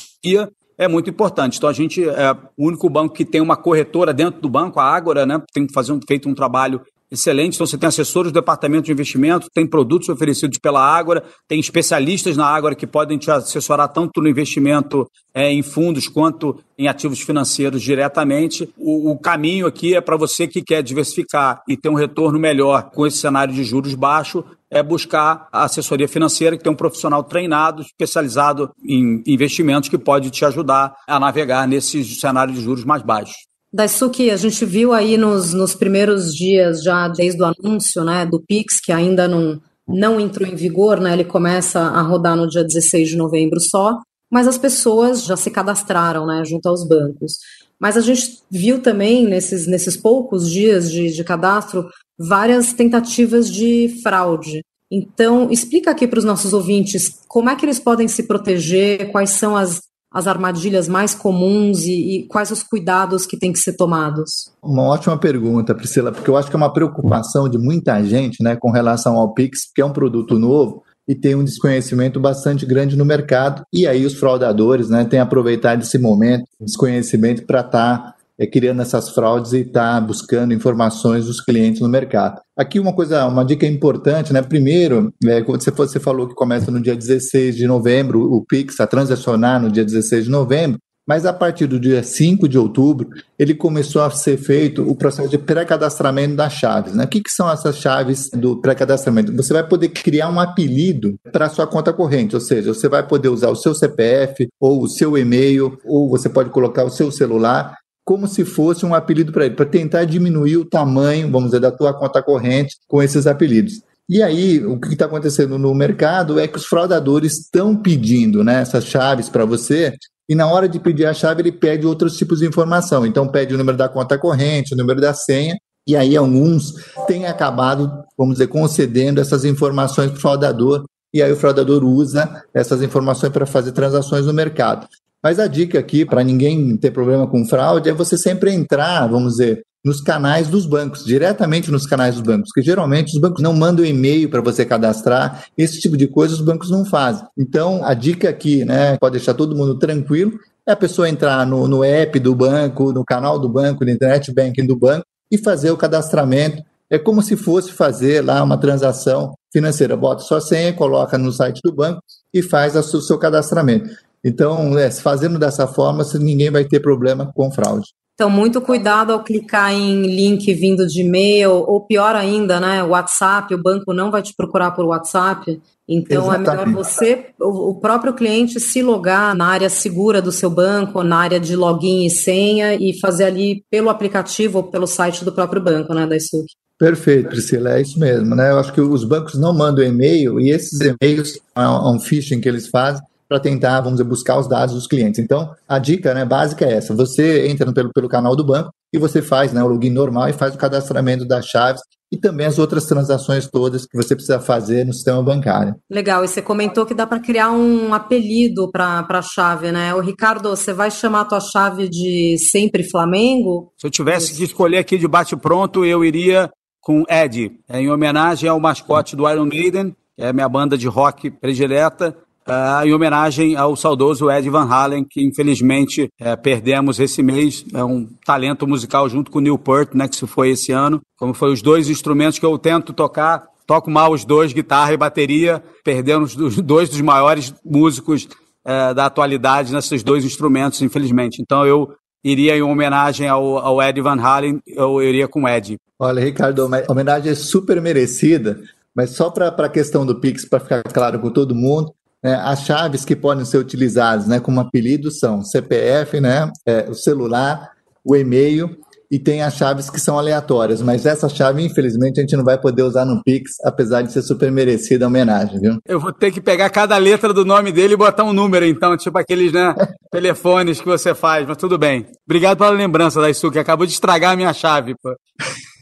é 0.80 0.88
muito 0.88 1.12
importante. 1.12 1.58
Então, 1.58 1.70
a 1.70 1.74
gente 1.74 2.08
é 2.08 2.32
o 2.58 2.68
único 2.68 2.90
banco 2.90 3.14
que 3.14 3.24
tem 3.24 3.40
uma 3.40 3.56
corretora 3.56 4.12
dentro 4.12 4.42
do 4.42 4.50
banco, 4.50 4.80
a 4.80 4.84
Ágora, 4.84 5.28
né? 5.28 5.42
Tem 5.54 5.68
fazer 5.72 5.92
um, 5.92 6.00
feito 6.08 6.28
um 6.28 6.34
trabalho 6.34 6.82
excelente. 7.12 7.56
Então, 7.56 7.68
você 7.68 7.78
tem 7.78 7.88
assessores 7.88 8.32
do 8.32 8.40
departamento 8.40 8.86
de 8.86 8.92
investimento, 8.92 9.48
tem 9.54 9.68
produtos 9.68 10.10
oferecidos 10.10 10.58
pela 10.58 10.82
Ágora, 10.82 11.24
tem 11.48 11.60
especialistas 11.60 12.38
na 12.38 12.46
Ágora 12.46 12.74
que 12.74 12.88
podem 12.88 13.18
te 13.18 13.30
assessorar 13.30 13.90
tanto 13.90 14.22
no 14.22 14.30
investimento 14.30 15.06
é, 15.34 15.52
em 15.52 15.62
fundos 15.62 16.08
quanto 16.08 16.58
em 16.78 16.88
ativos 16.88 17.20
financeiros 17.20 17.82
diretamente. 17.82 18.70
O, 18.78 19.12
o 19.12 19.20
caminho 19.20 19.68
aqui 19.68 19.94
é 19.96 20.02
para 20.02 20.16
você 20.16 20.48
que 20.48 20.62
quer 20.62 20.82
diversificar 20.82 21.62
e 21.68 21.76
ter 21.76 21.90
um 21.90 21.96
retorno 21.96 22.40
melhor 22.40 22.90
com 22.92 23.06
esse 23.06 23.18
cenário 23.18 23.54
de 23.54 23.64
juros 23.64 23.94
baixo, 23.94 24.44
é 24.70 24.82
buscar 24.82 25.50
a 25.52 25.66
assessoria 25.66 26.08
financeira, 26.08 26.56
que 26.56 26.64
tem 26.64 26.72
um 26.72 26.76
profissional 26.76 27.24
treinado, 27.26 27.82
especializado 27.82 28.72
em 28.84 29.22
investimentos, 29.28 29.90
que 29.90 29.98
pode 29.98 30.30
te 30.30 30.46
ajudar 30.46 30.96
a 31.06 31.20
navegar 31.20 31.68
nesse 31.68 32.04
cenário 32.06 32.54
de 32.54 32.62
juros 32.62 32.86
mais 32.86 33.02
baixos. 33.02 33.51
Daisuke, 33.74 34.30
a 34.30 34.36
gente 34.36 34.66
viu 34.66 34.92
aí 34.92 35.18
nos, 35.18 35.54
nos 35.54 35.74
primeiros 35.74 36.36
dias, 36.36 36.84
já 36.84 37.08
desde 37.08 37.42
o 37.42 37.46
anúncio 37.46 38.04
né, 38.04 38.26
do 38.26 38.42
Pix, 38.42 38.82
que 38.82 38.92
ainda 38.92 39.30
não, 39.30 39.62
não 39.88 40.20
entrou 40.20 40.48
em 40.48 40.56
vigor, 40.56 41.00
né, 41.00 41.14
ele 41.14 41.24
começa 41.24 41.80
a 41.80 42.02
rodar 42.02 42.36
no 42.36 42.50
dia 42.50 42.64
16 42.64 43.10
de 43.10 43.16
novembro 43.16 43.62
só, 43.62 43.98
mas 44.30 44.48
as 44.48 44.58
pessoas 44.58 45.24
já 45.24 45.38
se 45.38 45.50
cadastraram 45.50 46.26
né, 46.26 46.44
junto 46.44 46.68
aos 46.68 46.86
bancos. 46.86 47.38
Mas 47.80 47.96
a 47.96 48.02
gente 48.02 48.40
viu 48.50 48.82
também, 48.82 49.26
nesses, 49.26 49.66
nesses 49.66 49.96
poucos 49.96 50.50
dias 50.50 50.92
de, 50.92 51.12
de 51.12 51.24
cadastro, 51.24 51.90
várias 52.20 52.74
tentativas 52.74 53.50
de 53.50 54.00
fraude. 54.04 54.64
Então, 54.92 55.50
explica 55.50 55.92
aqui 55.92 56.06
para 56.06 56.20
os 56.20 56.26
nossos 56.26 56.52
ouvintes 56.54 57.22
como 57.28 57.50
é 57.50 57.56
que 57.56 57.66
eles 57.66 57.80
podem 57.80 58.08
se 58.08 58.24
proteger, 58.24 59.12
quais 59.12 59.32
são 59.32 59.56
as 59.56 59.82
as 60.12 60.28
armadilhas 60.28 60.90
mais 60.90 61.16
comuns 61.16 61.86
e, 61.86 61.92
e, 62.18 62.28
quais 62.28 62.52
os 62.52 62.62
cuidados 62.62 63.26
que 63.26 63.38
têm 63.38 63.54
que 63.54 63.60
ser 63.60 63.78
tomados? 63.78 64.52
Uma 64.62 64.84
ótima 64.84 65.18
pergunta, 65.18 65.74
Priscila, 65.74 66.12
porque 66.12 66.30
eu 66.30 66.36
acho 66.36 66.50
que 66.50 66.56
é 66.56 66.58
uma 66.58 66.74
preocupação 66.74 67.48
de 67.48 67.58
muita 67.58 68.04
gente 68.04 68.44
né, 68.44 68.58
com 68.58 68.72
relação 68.72 69.16
ao 69.16 69.34
Pix, 69.34 69.72
que 69.74 69.82
é 69.82 69.86
um 69.86 69.94
produto 69.94 70.38
novo 70.38 70.84
e 71.08 71.16
tem 71.16 71.34
um 71.34 71.44
desconhecimento 71.44 72.20
bastante 72.20 72.66
grande 72.66 72.96
no 72.96 73.04
mercado, 73.04 73.64
e 73.74 73.88
aí 73.88 74.06
os 74.06 74.14
fraudadores 74.14 74.90
né, 74.90 75.04
têm 75.04 75.20
aproveitado 75.20 75.82
esse 75.82 75.98
momento, 75.98 76.46
desconhecimento, 76.60 77.46
para 77.46 77.62
estar 77.62 77.98
tá 77.98 78.16
é, 78.38 78.46
criando 78.46 78.82
essas 78.82 79.10
fraudes 79.10 79.54
e 79.54 79.60
está 79.60 80.00
buscando 80.00 80.54
informações 80.54 81.26
dos 81.26 81.42
clientes 81.42 81.82
no 81.82 81.90
mercado. 81.90 82.42
Aqui 82.62 82.80
uma 82.80 82.94
coisa, 82.94 83.26
uma 83.26 83.44
dica 83.44 83.66
importante, 83.66 84.32
né? 84.32 84.40
Primeiro, 84.40 85.12
é, 85.26 85.42
você, 85.42 85.72
você 85.72 86.00
falou 86.00 86.28
que 86.28 86.36
começa 86.36 86.70
no 86.70 86.80
dia 86.80 86.96
16 86.96 87.56
de 87.56 87.66
novembro, 87.66 88.32
o 88.32 88.46
Pix 88.46 88.80
a 88.80 88.86
transacionar 88.86 89.60
no 89.60 89.72
dia 89.72 89.84
16 89.84 90.26
de 90.26 90.30
novembro, 90.30 90.78
mas 91.08 91.26
a 91.26 91.34
partir 91.34 91.66
do 91.66 91.80
dia 91.80 92.04
5 92.04 92.48
de 92.48 92.60
outubro, 92.60 93.10
ele 93.40 93.56
começou 93.56 94.04
a 94.04 94.12
ser 94.12 94.38
feito 94.38 94.88
o 94.88 94.96
processo 94.96 95.28
de 95.28 95.40
pré-cadastramento 95.40 96.36
das 96.36 96.54
chaves. 96.54 96.94
Né? 96.94 97.06
O 97.06 97.08
que, 97.08 97.22
que 97.22 97.32
são 97.32 97.50
essas 97.50 97.78
chaves 97.78 98.30
do 98.30 98.62
pré-cadastramento? 98.62 99.36
Você 99.36 99.52
vai 99.54 99.68
poder 99.68 99.90
criar 99.90 100.30
um 100.30 100.40
apelido 100.40 101.16
para 101.32 101.48
a 101.48 101.50
sua 101.50 101.66
conta 101.66 101.92
corrente, 101.92 102.36
ou 102.36 102.42
seja, 102.42 102.76
você 102.76 102.88
vai 102.88 103.02
poder 103.02 103.30
usar 103.30 103.50
o 103.50 103.56
seu 103.56 103.74
CPF 103.74 104.48
ou 104.60 104.84
o 104.84 104.88
seu 104.88 105.18
e-mail, 105.18 105.80
ou 105.84 106.08
você 106.08 106.30
pode 106.30 106.52
colocar 106.52 106.84
o 106.84 106.92
seu 106.92 107.12
celular 107.12 107.76
como 108.04 108.28
se 108.28 108.44
fosse 108.44 108.86
um 108.86 108.94
apelido 108.94 109.32
para 109.32 109.46
ele, 109.46 109.56
para 109.56 109.66
tentar 109.66 110.06
diminuir 110.06 110.58
o 110.58 110.66
tamanho, 110.66 111.32
vamos 111.32 111.52
dizer, 111.52 111.60
da 111.60 111.72
tua 111.72 111.94
conta 111.94 112.22
corrente 112.22 112.78
com 112.88 113.02
esses 113.02 113.28
apelidos. 113.28 113.82
E 114.10 114.22
aí, 114.22 114.66
o 114.66 114.80
que 114.80 114.90
está 114.90 115.06
acontecendo 115.06 115.58
no 115.58 115.74
mercado 115.74 116.40
é 116.40 116.48
que 116.48 116.58
os 116.58 116.66
fraudadores 116.66 117.40
estão 117.40 117.76
pedindo 117.76 118.44
né, 118.44 118.62
essas 118.62 118.86
chaves 118.86 119.30
para 119.30 119.46
você, 119.46 119.94
e 120.28 120.36
na 120.36 120.48
hora 120.48 120.68
de 120.68 120.80
pedir 120.80 121.06
a 121.06 121.14
chave, 121.14 121.42
ele 121.42 121.52
pede 121.52 121.86
outros 121.86 122.18
tipos 122.18 122.40
de 122.40 122.46
informação. 122.46 123.06
Então, 123.06 123.28
pede 123.28 123.54
o 123.54 123.58
número 123.58 123.78
da 123.78 123.88
conta 123.88 124.18
corrente, 124.18 124.74
o 124.74 124.78
número 124.78 125.00
da 125.00 125.14
senha, 125.14 125.58
e 125.88 125.96
aí 125.96 126.16
alguns 126.16 126.74
têm 127.08 127.26
acabado, 127.26 127.92
vamos 128.18 128.36
dizer, 128.36 128.48
concedendo 128.48 129.20
essas 129.20 129.46
informações 129.46 130.10
para 130.10 130.18
o 130.18 130.22
fraudador, 130.22 130.86
e 131.14 131.22
aí 131.22 131.32
o 131.32 131.36
fraudador 131.36 131.84
usa 131.84 132.44
essas 132.54 132.82
informações 132.82 133.32
para 133.32 133.46
fazer 133.46 133.72
transações 133.72 134.26
no 134.26 134.34
mercado. 134.34 134.88
Mas 135.24 135.40
a 135.40 135.48
dica 135.48 135.80
aqui, 135.80 136.06
para 136.06 136.24
ninguém 136.24 136.76
ter 136.78 136.92
problema 136.92 137.28
com 137.28 137.46
fraude, 137.46 137.90
é 137.90 137.94
você 137.94 138.18
sempre 138.18 138.52
entrar, 138.52 139.08
vamos 139.08 139.34
dizer, 139.34 139.62
nos 139.84 140.00
canais 140.02 140.48
dos 140.48 140.66
bancos, 140.66 141.04
diretamente 141.04 141.72
nos 141.72 141.86
canais 141.88 142.16
dos 142.16 142.24
bancos, 142.24 142.50
porque 142.50 142.62
geralmente 142.62 143.14
os 143.14 143.20
bancos 143.20 143.42
não 143.42 143.54
mandam 143.54 143.84
e-mail 143.84 144.30
para 144.30 144.42
você 144.42 144.64
cadastrar, 144.64 145.46
esse 145.58 145.80
tipo 145.80 145.98
de 145.98 146.08
coisa 146.08 146.34
os 146.34 146.42
bancos 146.42 146.70
não 146.70 146.86
fazem. 146.86 147.26
Então, 147.38 147.84
a 147.84 147.94
dica 147.94 148.30
aqui, 148.30 148.64
né, 148.64 148.98
pode 148.98 149.18
deixar 149.18 149.34
todo 149.34 149.56
mundo 149.56 149.78
tranquilo, 149.78 150.34
é 150.68 150.72
a 150.72 150.76
pessoa 150.76 151.10
entrar 151.10 151.46
no, 151.46 151.68
no 151.68 151.84
app 151.84 152.20
do 152.20 152.36
banco, 152.36 152.94
no 152.94 153.04
canal 153.04 153.40
do 153.40 153.50
banco, 153.50 153.84
no 153.84 153.92
internet 153.92 154.32
banking 154.34 154.66
do 154.66 154.76
banco 154.76 155.06
e 155.32 155.38
fazer 155.38 155.72
o 155.72 155.78
cadastramento. 155.78 156.62
É 156.90 157.00
como 157.00 157.22
se 157.22 157.36
fosse 157.36 157.72
fazer 157.72 158.24
lá 158.24 158.44
uma 158.44 158.58
transação 158.58 159.34
financeira. 159.52 159.98
Bota 159.98 160.22
sua 160.22 160.42
senha, 160.42 160.74
coloca 160.74 161.18
no 161.18 161.32
site 161.32 161.62
do 161.64 161.74
banco 161.74 162.02
e 162.34 162.44
faz 162.44 162.76
o 162.76 163.02
seu 163.02 163.18
cadastramento. 163.18 163.90
Então, 164.24 164.78
é, 164.78 164.92
fazendo 164.92 165.40
dessa 165.40 165.68
forma, 165.68 166.04
ninguém 166.20 166.52
vai 166.52 166.64
ter 166.64 166.80
problema 166.80 167.32
com 167.34 167.52
fraude. 167.52 167.88
Então, 168.14 168.30
muito 168.30 168.62
cuidado 168.62 169.14
ao 169.14 169.24
clicar 169.24 169.74
em 169.74 170.04
link 170.04 170.54
vindo 170.54 170.86
de 170.86 171.02
e-mail, 171.02 171.52
ou 171.52 171.82
pior 171.82 172.16
ainda, 172.16 172.60
né? 172.60 172.84
WhatsApp, 172.84 173.52
o 173.56 173.62
banco 173.62 173.94
não 173.94 174.12
vai 174.12 174.22
te 174.22 174.32
procurar 174.38 174.72
por 174.72 174.86
WhatsApp. 174.86 175.60
Então, 175.90 176.26
Exatamente. 176.26 176.50
é 176.50 176.66
melhor 176.68 176.84
você, 176.84 177.26
o 177.40 177.74
próprio 177.80 178.14
cliente, 178.14 178.60
se 178.60 178.84
logar 178.84 179.36
na 179.36 179.48
área 179.48 179.70
segura 179.70 180.22
do 180.22 180.32
seu 180.32 180.52
banco, 180.52 181.02
na 181.02 181.18
área 181.18 181.40
de 181.40 181.56
login 181.56 182.06
e 182.06 182.12
senha, 182.12 182.76
e 182.76 183.00
fazer 183.00 183.24
ali 183.24 183.64
pelo 183.72 183.90
aplicativo 183.90 184.60
ou 184.60 184.64
pelo 184.66 184.86
site 184.86 185.26
do 185.26 185.32
próprio 185.32 185.62
banco, 185.62 185.92
né, 185.94 186.06
da 186.06 186.16
ISUC. 186.16 186.46
Perfeito, 186.78 187.30
Priscila, 187.30 187.78
é 187.78 187.82
isso 187.82 188.00
mesmo, 188.00 188.36
né? 188.36 188.52
Eu 188.52 188.60
acho 188.60 188.74
que 188.74 188.82
os 188.82 189.04
bancos 189.04 189.36
não 189.36 189.54
mandam 189.54 189.84
e-mail 189.84 190.40
e 190.40 190.50
esses 190.50 190.80
e-mails, 190.80 191.40
é 191.56 191.68
um 191.68 192.00
phishing 192.00 192.40
que 192.40 192.50
eles 192.50 192.68
fazem, 192.68 193.04
para 193.32 193.40
tentar, 193.40 193.80
vamos 193.80 193.94
dizer, 193.94 194.04
buscar 194.04 194.38
os 194.38 194.46
dados 194.46 194.76
dos 194.76 194.86
clientes. 194.86 195.18
Então, 195.18 195.56
a 195.66 195.80
dica 195.80 196.14
né, 196.14 196.26
básica 196.26 196.66
é 196.66 196.74
essa: 196.74 196.94
você 196.94 197.48
entra 197.48 197.72
pelo, 197.72 197.90
pelo 197.94 198.10
canal 198.10 198.36
do 198.36 198.46
banco 198.46 198.74
e 198.94 199.00
você 199.00 199.22
faz 199.22 199.54
né, 199.54 199.64
o 199.64 199.68
login 199.68 199.90
normal 199.90 200.28
e 200.28 200.34
faz 200.34 200.54
o 200.54 200.58
cadastramento 200.58 201.26
das 201.26 201.46
chaves 201.46 201.82
e 202.12 202.18
também 202.18 202.46
as 202.46 202.60
outras 202.60 202.84
transações 202.86 203.48
todas 203.48 203.86
que 203.86 203.96
você 203.96 204.16
precisa 204.16 204.38
fazer 204.42 204.86
no 204.86 204.92
sistema 204.92 205.24
bancário. 205.24 205.76
Legal, 205.90 206.26
e 206.26 206.28
você 206.28 206.42
comentou 206.42 206.86
que 206.86 206.94
dá 206.94 207.08
para 207.08 207.22
criar 207.22 207.52
um 207.52 207.94
apelido 207.94 208.70
para 208.70 209.08
a 209.08 209.22
chave, 209.22 209.72
né? 209.72 209.96
O 209.96 210.02
Ricardo, 210.02 210.50
você 210.50 210.74
vai 210.74 210.92
chamar 210.92 211.22
a 211.22 211.26
tua 211.26 211.40
chave 211.40 211.88
de 211.88 212.36
sempre 212.38 212.84
Flamengo? 212.84 213.72
Se 213.78 213.88
eu 213.88 213.92
tivesse 213.92 214.36
que 214.36 214.44
escolher 214.44 214.80
aqui 214.80 214.98
de 214.98 215.08
bate-pronto, 215.08 215.86
eu 215.86 216.04
iria 216.04 216.52
com 216.82 217.06
Ed, 217.08 217.50
em 217.70 217.90
homenagem 217.90 218.50
ao 218.50 218.60
mascote 218.60 219.16
do 219.16 219.30
Iron 219.30 219.46
Maiden, 219.46 219.96
que 220.18 220.22
é 220.22 220.28
a 220.28 220.34
minha 220.34 220.50
banda 220.50 220.78
de 220.78 220.90
rock 220.90 221.32
predileta, 221.32 222.14
Uh, 222.48 222.86
em 222.86 222.94
homenagem 222.94 223.56
ao 223.56 223.76
saudoso 223.76 224.30
Ed 224.30 224.50
Van 224.50 224.66
Halen, 224.66 225.06
que 225.08 225.24
infelizmente 225.24 226.10
uh, 226.20 226.42
perdemos 226.42 227.00
esse 227.00 227.22
mês. 227.22 227.64
É 227.74 227.84
um 227.84 228.08
talento 228.26 228.68
musical 228.68 229.08
junto 229.08 229.30
com 229.30 229.38
o 229.38 229.42
Neil 229.42 229.60
Peart, 229.60 229.94
né, 229.94 230.08
que 230.08 230.16
se 230.16 230.26
foi 230.26 230.50
esse 230.50 230.72
ano. 230.72 231.02
Como 231.18 231.34
foi 231.34 231.54
os 231.54 231.62
dois 231.62 231.88
instrumentos 231.88 232.40
que 232.40 232.46
eu 232.46 232.58
tento 232.58 232.94
tocar, 232.94 233.46
toco 233.68 233.92
mal 233.92 234.12
os 234.12 234.26
dois, 234.26 234.54
guitarra 234.54 234.92
e 234.92 234.98
bateria. 234.98 235.64
Perdemos 235.84 236.36
os 236.36 236.58
dois 236.58 236.90
dos 236.90 237.00
maiores 237.02 237.54
músicos 237.64 238.28
uh, 238.66 238.94
da 238.96 239.06
atualidade 239.06 239.72
nesses 239.72 240.04
dois 240.04 240.26
instrumentos, 240.26 240.82
infelizmente. 240.82 241.42
Então 241.42 241.66
eu 241.66 241.94
iria 242.24 242.56
em 242.58 242.62
homenagem 242.62 243.28
ao, 243.28 243.58
ao 243.58 243.82
Ed 243.82 244.02
Van 244.02 244.20
Halen, 244.20 244.60
eu 244.68 245.02
iria 245.02 245.28
com 245.28 245.48
Ed. 245.48 245.78
Olha, 246.00 246.20
Ricardo, 246.20 246.68
homenagem 246.88 247.32
é 247.32 247.36
super 247.36 247.80
merecida, 247.82 248.60
mas 248.96 249.12
só 249.12 249.30
para 249.30 249.48
a 249.48 249.70
questão 249.70 250.06
do 250.06 250.20
Pix, 250.20 250.46
para 250.46 250.60
ficar 250.60 250.84
claro 250.84 251.20
com 251.20 251.30
todo 251.30 251.56
mundo, 251.56 251.94
né, 252.24 252.36
as 252.36 252.64
chaves 252.64 253.04
que 253.06 253.16
podem 253.16 253.46
ser 253.46 253.58
utilizadas 253.58 254.28
né, 254.28 254.40
como 254.40 254.60
apelido 254.60 255.12
são 255.12 255.44
CPF, 255.44 256.20
né, 256.20 256.52
é, 256.66 256.90
o 256.90 256.94
celular, 256.94 257.72
o 258.04 258.16
e-mail 258.16 258.78
e 259.12 259.20
tem 259.20 259.42
as 259.42 259.56
chaves 259.56 259.90
que 259.90 260.00
são 260.00 260.18
aleatórias, 260.18 260.82
mas 260.82 261.06
essa 261.06 261.28
chave, 261.28 261.62
infelizmente, 261.62 262.18
a 262.20 262.22
gente 262.22 262.38
não 262.38 262.46
vai 262.46 262.58
poder 262.58 262.84
usar 262.84 263.04
no 263.04 263.22
Pix, 263.22 263.56
apesar 263.66 264.04
de 264.04 264.12
ser 264.14 264.22
super 264.22 264.50
merecida 264.50 265.04
a 265.04 265.10
homenagem, 265.10 265.60
viu? 265.60 265.78
Eu 265.86 266.00
vou 266.00 266.14
ter 266.14 266.32
que 266.32 266.40
pegar 266.40 266.70
cada 266.70 266.98
letra 266.98 267.34
do 267.34 267.44
nome 267.44 267.74
dele 267.74 267.96
e 267.96 267.98
botar 267.98 268.24
um 268.24 268.32
número, 268.32 268.66
então, 268.66 268.96
tipo 268.96 269.18
aqueles, 269.18 269.52
né, 269.52 269.76
telefones 270.10 270.80
que 270.80 270.88
você 270.88 271.14
faz, 271.14 271.46
mas 271.46 271.58
tudo 271.58 271.78
bem. 271.78 272.06
Obrigado 272.26 272.58
pela 272.58 272.70
lembrança, 272.70 273.20
Daisu, 273.20 273.52
que 273.52 273.60
acabou 273.60 273.86
de 273.86 273.92
estragar 273.92 274.32
a 274.32 274.38
minha 274.38 274.54
chave, 274.54 274.96
pô. 275.04 275.14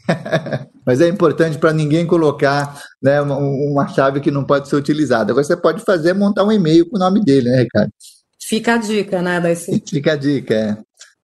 Mas 0.86 1.00
é 1.00 1.08
importante 1.08 1.58
para 1.58 1.72
ninguém 1.72 2.06
colocar 2.06 2.80
né, 3.02 3.20
uma, 3.20 3.36
uma, 3.36 3.88
chave 3.88 4.20
que 4.20 4.30
não 4.30 4.44
pode 4.44 4.68
ser 4.68 4.76
utilizada. 4.76 5.32
Agora 5.32 5.44
você 5.44 5.56
pode 5.56 5.84
fazer 5.84 6.14
montar 6.14 6.44
um 6.44 6.52
e-mail 6.52 6.88
com 6.88 6.96
o 6.96 7.00
nome 7.00 7.22
dele, 7.22 7.50
né, 7.50 7.62
Ricardo? 7.62 7.92
Fica 8.42 8.74
a 8.74 8.78
dica, 8.78 9.22
né, 9.22 9.40
Daisu? 9.40 9.80
Fica 9.88 10.12
a 10.12 10.16
dica, 10.16 10.54
é. 10.54 10.78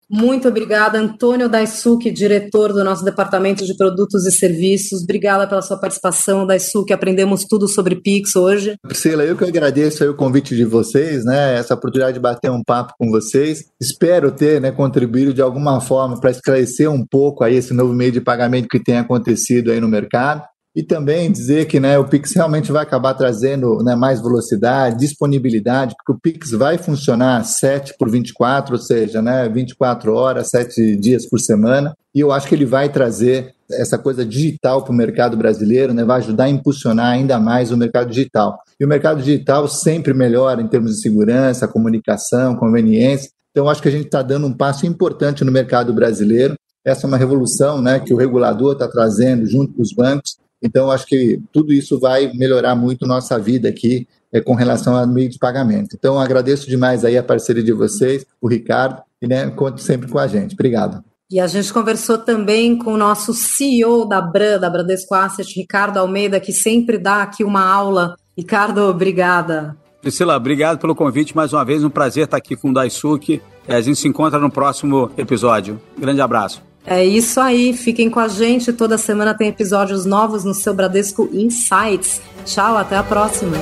Muito 0.08 0.46
obrigada, 0.46 0.98
Antônio 0.98 1.48
Daisuke, 1.48 2.12
diretor 2.12 2.72
do 2.72 2.84
nosso 2.84 3.04
Departamento 3.04 3.66
de 3.66 3.76
Produtos 3.76 4.24
e 4.24 4.30
Serviços. 4.30 5.02
Obrigada 5.02 5.48
pela 5.48 5.60
sua 5.60 5.78
participação, 5.78 6.46
Daisuke. 6.46 6.92
Aprendemos 6.92 7.44
tudo 7.44 7.66
sobre 7.66 7.96
Pix 7.96 8.36
hoje. 8.36 8.76
Priscila, 8.82 9.24
eu 9.24 9.36
que 9.36 9.44
agradeço 9.44 10.08
o 10.08 10.14
convite 10.14 10.54
de 10.54 10.64
vocês, 10.64 11.24
né? 11.24 11.58
Essa 11.58 11.74
oportunidade 11.74 12.14
de 12.14 12.20
bater 12.20 12.52
um 12.52 12.62
papo 12.62 12.94
com 12.96 13.10
vocês. 13.10 13.64
Espero 13.80 14.30
ter 14.30 14.60
né, 14.60 14.70
contribuído 14.70 15.34
de 15.34 15.42
alguma 15.42 15.80
forma 15.80 16.20
para 16.20 16.30
esclarecer 16.30 16.88
um 16.88 17.04
pouco 17.04 17.42
aí 17.42 17.56
esse 17.56 17.74
novo 17.74 17.92
meio 17.92 18.12
de 18.12 18.20
pagamento 18.20 18.68
que 18.68 18.78
tem 18.78 18.98
acontecido 18.98 19.72
aí 19.72 19.80
no 19.80 19.88
mercado 19.88 20.42
e 20.76 20.82
também 20.82 21.32
dizer 21.32 21.64
que 21.64 21.80
né, 21.80 21.98
o 21.98 22.04
Pix 22.04 22.34
realmente 22.34 22.70
vai 22.70 22.82
acabar 22.82 23.14
trazendo 23.14 23.82
né, 23.82 23.96
mais 23.96 24.20
velocidade, 24.20 24.98
disponibilidade, 24.98 25.94
porque 25.96 26.12
o 26.12 26.20
Pix 26.20 26.50
vai 26.50 26.76
funcionar 26.76 27.42
7 27.44 27.94
por 27.98 28.10
24, 28.10 28.74
ou 28.74 28.78
seja, 28.78 29.22
né, 29.22 29.48
24 29.48 30.12
horas, 30.12 30.50
7 30.50 30.94
dias 30.96 31.24
por 31.24 31.40
semana, 31.40 31.96
e 32.14 32.20
eu 32.20 32.30
acho 32.30 32.46
que 32.46 32.54
ele 32.54 32.66
vai 32.66 32.90
trazer 32.90 33.54
essa 33.70 33.96
coisa 33.96 34.22
digital 34.22 34.82
para 34.82 34.92
o 34.92 34.94
mercado 34.94 35.34
brasileiro, 35.34 35.94
né, 35.94 36.04
vai 36.04 36.18
ajudar 36.18 36.44
a 36.44 36.50
impulsionar 36.50 37.06
ainda 37.06 37.40
mais 37.40 37.72
o 37.72 37.76
mercado 37.76 38.10
digital. 38.10 38.58
E 38.78 38.84
o 38.84 38.88
mercado 38.88 39.22
digital 39.22 39.66
sempre 39.68 40.12
melhora 40.12 40.60
em 40.60 40.68
termos 40.68 40.96
de 40.96 41.00
segurança, 41.00 41.66
comunicação, 41.66 42.54
conveniência. 42.54 43.30
Então, 43.50 43.66
acho 43.66 43.80
que 43.80 43.88
a 43.88 43.92
gente 43.92 44.04
está 44.04 44.20
dando 44.20 44.46
um 44.46 44.52
passo 44.52 44.86
importante 44.86 45.42
no 45.42 45.50
mercado 45.50 45.94
brasileiro. 45.94 46.54
Essa 46.84 47.06
é 47.06 47.08
uma 47.08 47.16
revolução 47.16 47.80
né, 47.80 47.98
que 47.98 48.12
o 48.12 48.18
regulador 48.18 48.74
está 48.74 48.86
trazendo 48.86 49.46
junto 49.46 49.72
com 49.72 49.80
os 49.80 49.94
bancos 49.94 50.36
então, 50.62 50.90
acho 50.90 51.06
que 51.06 51.40
tudo 51.52 51.72
isso 51.72 51.98
vai 51.98 52.32
melhorar 52.34 52.74
muito 52.74 53.06
nossa 53.06 53.38
vida 53.38 53.68
aqui 53.68 54.06
é, 54.32 54.40
com 54.40 54.54
relação 54.54 54.96
ao 54.96 55.06
meio 55.06 55.28
de 55.28 55.38
pagamento. 55.38 55.96
Então, 55.96 56.18
agradeço 56.18 56.68
demais 56.68 57.04
aí 57.04 57.16
a 57.16 57.22
parceria 57.22 57.62
de 57.62 57.72
vocês, 57.72 58.24
o 58.40 58.48
Ricardo, 58.48 59.02
e 59.20 59.26
né, 59.26 59.50
conto 59.50 59.80
sempre 59.80 60.08
com 60.08 60.18
a 60.18 60.26
gente. 60.26 60.54
Obrigado. 60.54 61.04
E 61.30 61.40
a 61.40 61.46
gente 61.46 61.72
conversou 61.72 62.18
também 62.18 62.78
com 62.78 62.92
o 62.92 62.96
nosso 62.96 63.34
CEO 63.34 64.08
da 64.08 64.20
Bran, 64.20 64.60
da 64.60 64.70
Bradesco 64.70 65.14
Asset, 65.14 65.58
Ricardo 65.58 65.98
Almeida, 65.98 66.38
que 66.38 66.52
sempre 66.52 66.98
dá 66.98 67.22
aqui 67.22 67.42
uma 67.42 67.64
aula. 67.64 68.14
Ricardo, 68.36 68.82
obrigada. 68.82 69.76
Priscila, 70.00 70.36
obrigado 70.36 70.78
pelo 70.78 70.94
convite 70.94 71.34
mais 71.34 71.52
uma 71.52 71.64
vez. 71.64 71.82
Um 71.82 71.90
prazer 71.90 72.24
estar 72.24 72.36
aqui 72.36 72.54
com 72.54 72.70
o 72.70 72.72
Daisuke. 72.72 73.42
A 73.66 73.80
gente 73.80 73.98
se 73.98 74.06
encontra 74.06 74.38
no 74.38 74.50
próximo 74.50 75.10
episódio. 75.16 75.80
Grande 75.98 76.20
abraço. 76.20 76.65
É 76.86 77.04
isso 77.04 77.40
aí, 77.40 77.72
fiquem 77.72 78.08
com 78.08 78.20
a 78.20 78.28
gente. 78.28 78.72
Toda 78.72 78.96
semana 78.96 79.34
tem 79.34 79.48
episódios 79.48 80.04
novos 80.04 80.44
no 80.44 80.54
seu 80.54 80.72
Bradesco 80.72 81.28
Insights. 81.32 82.20
Tchau, 82.44 82.76
até 82.76 82.96
a 82.96 83.02
próxima. 83.02 83.56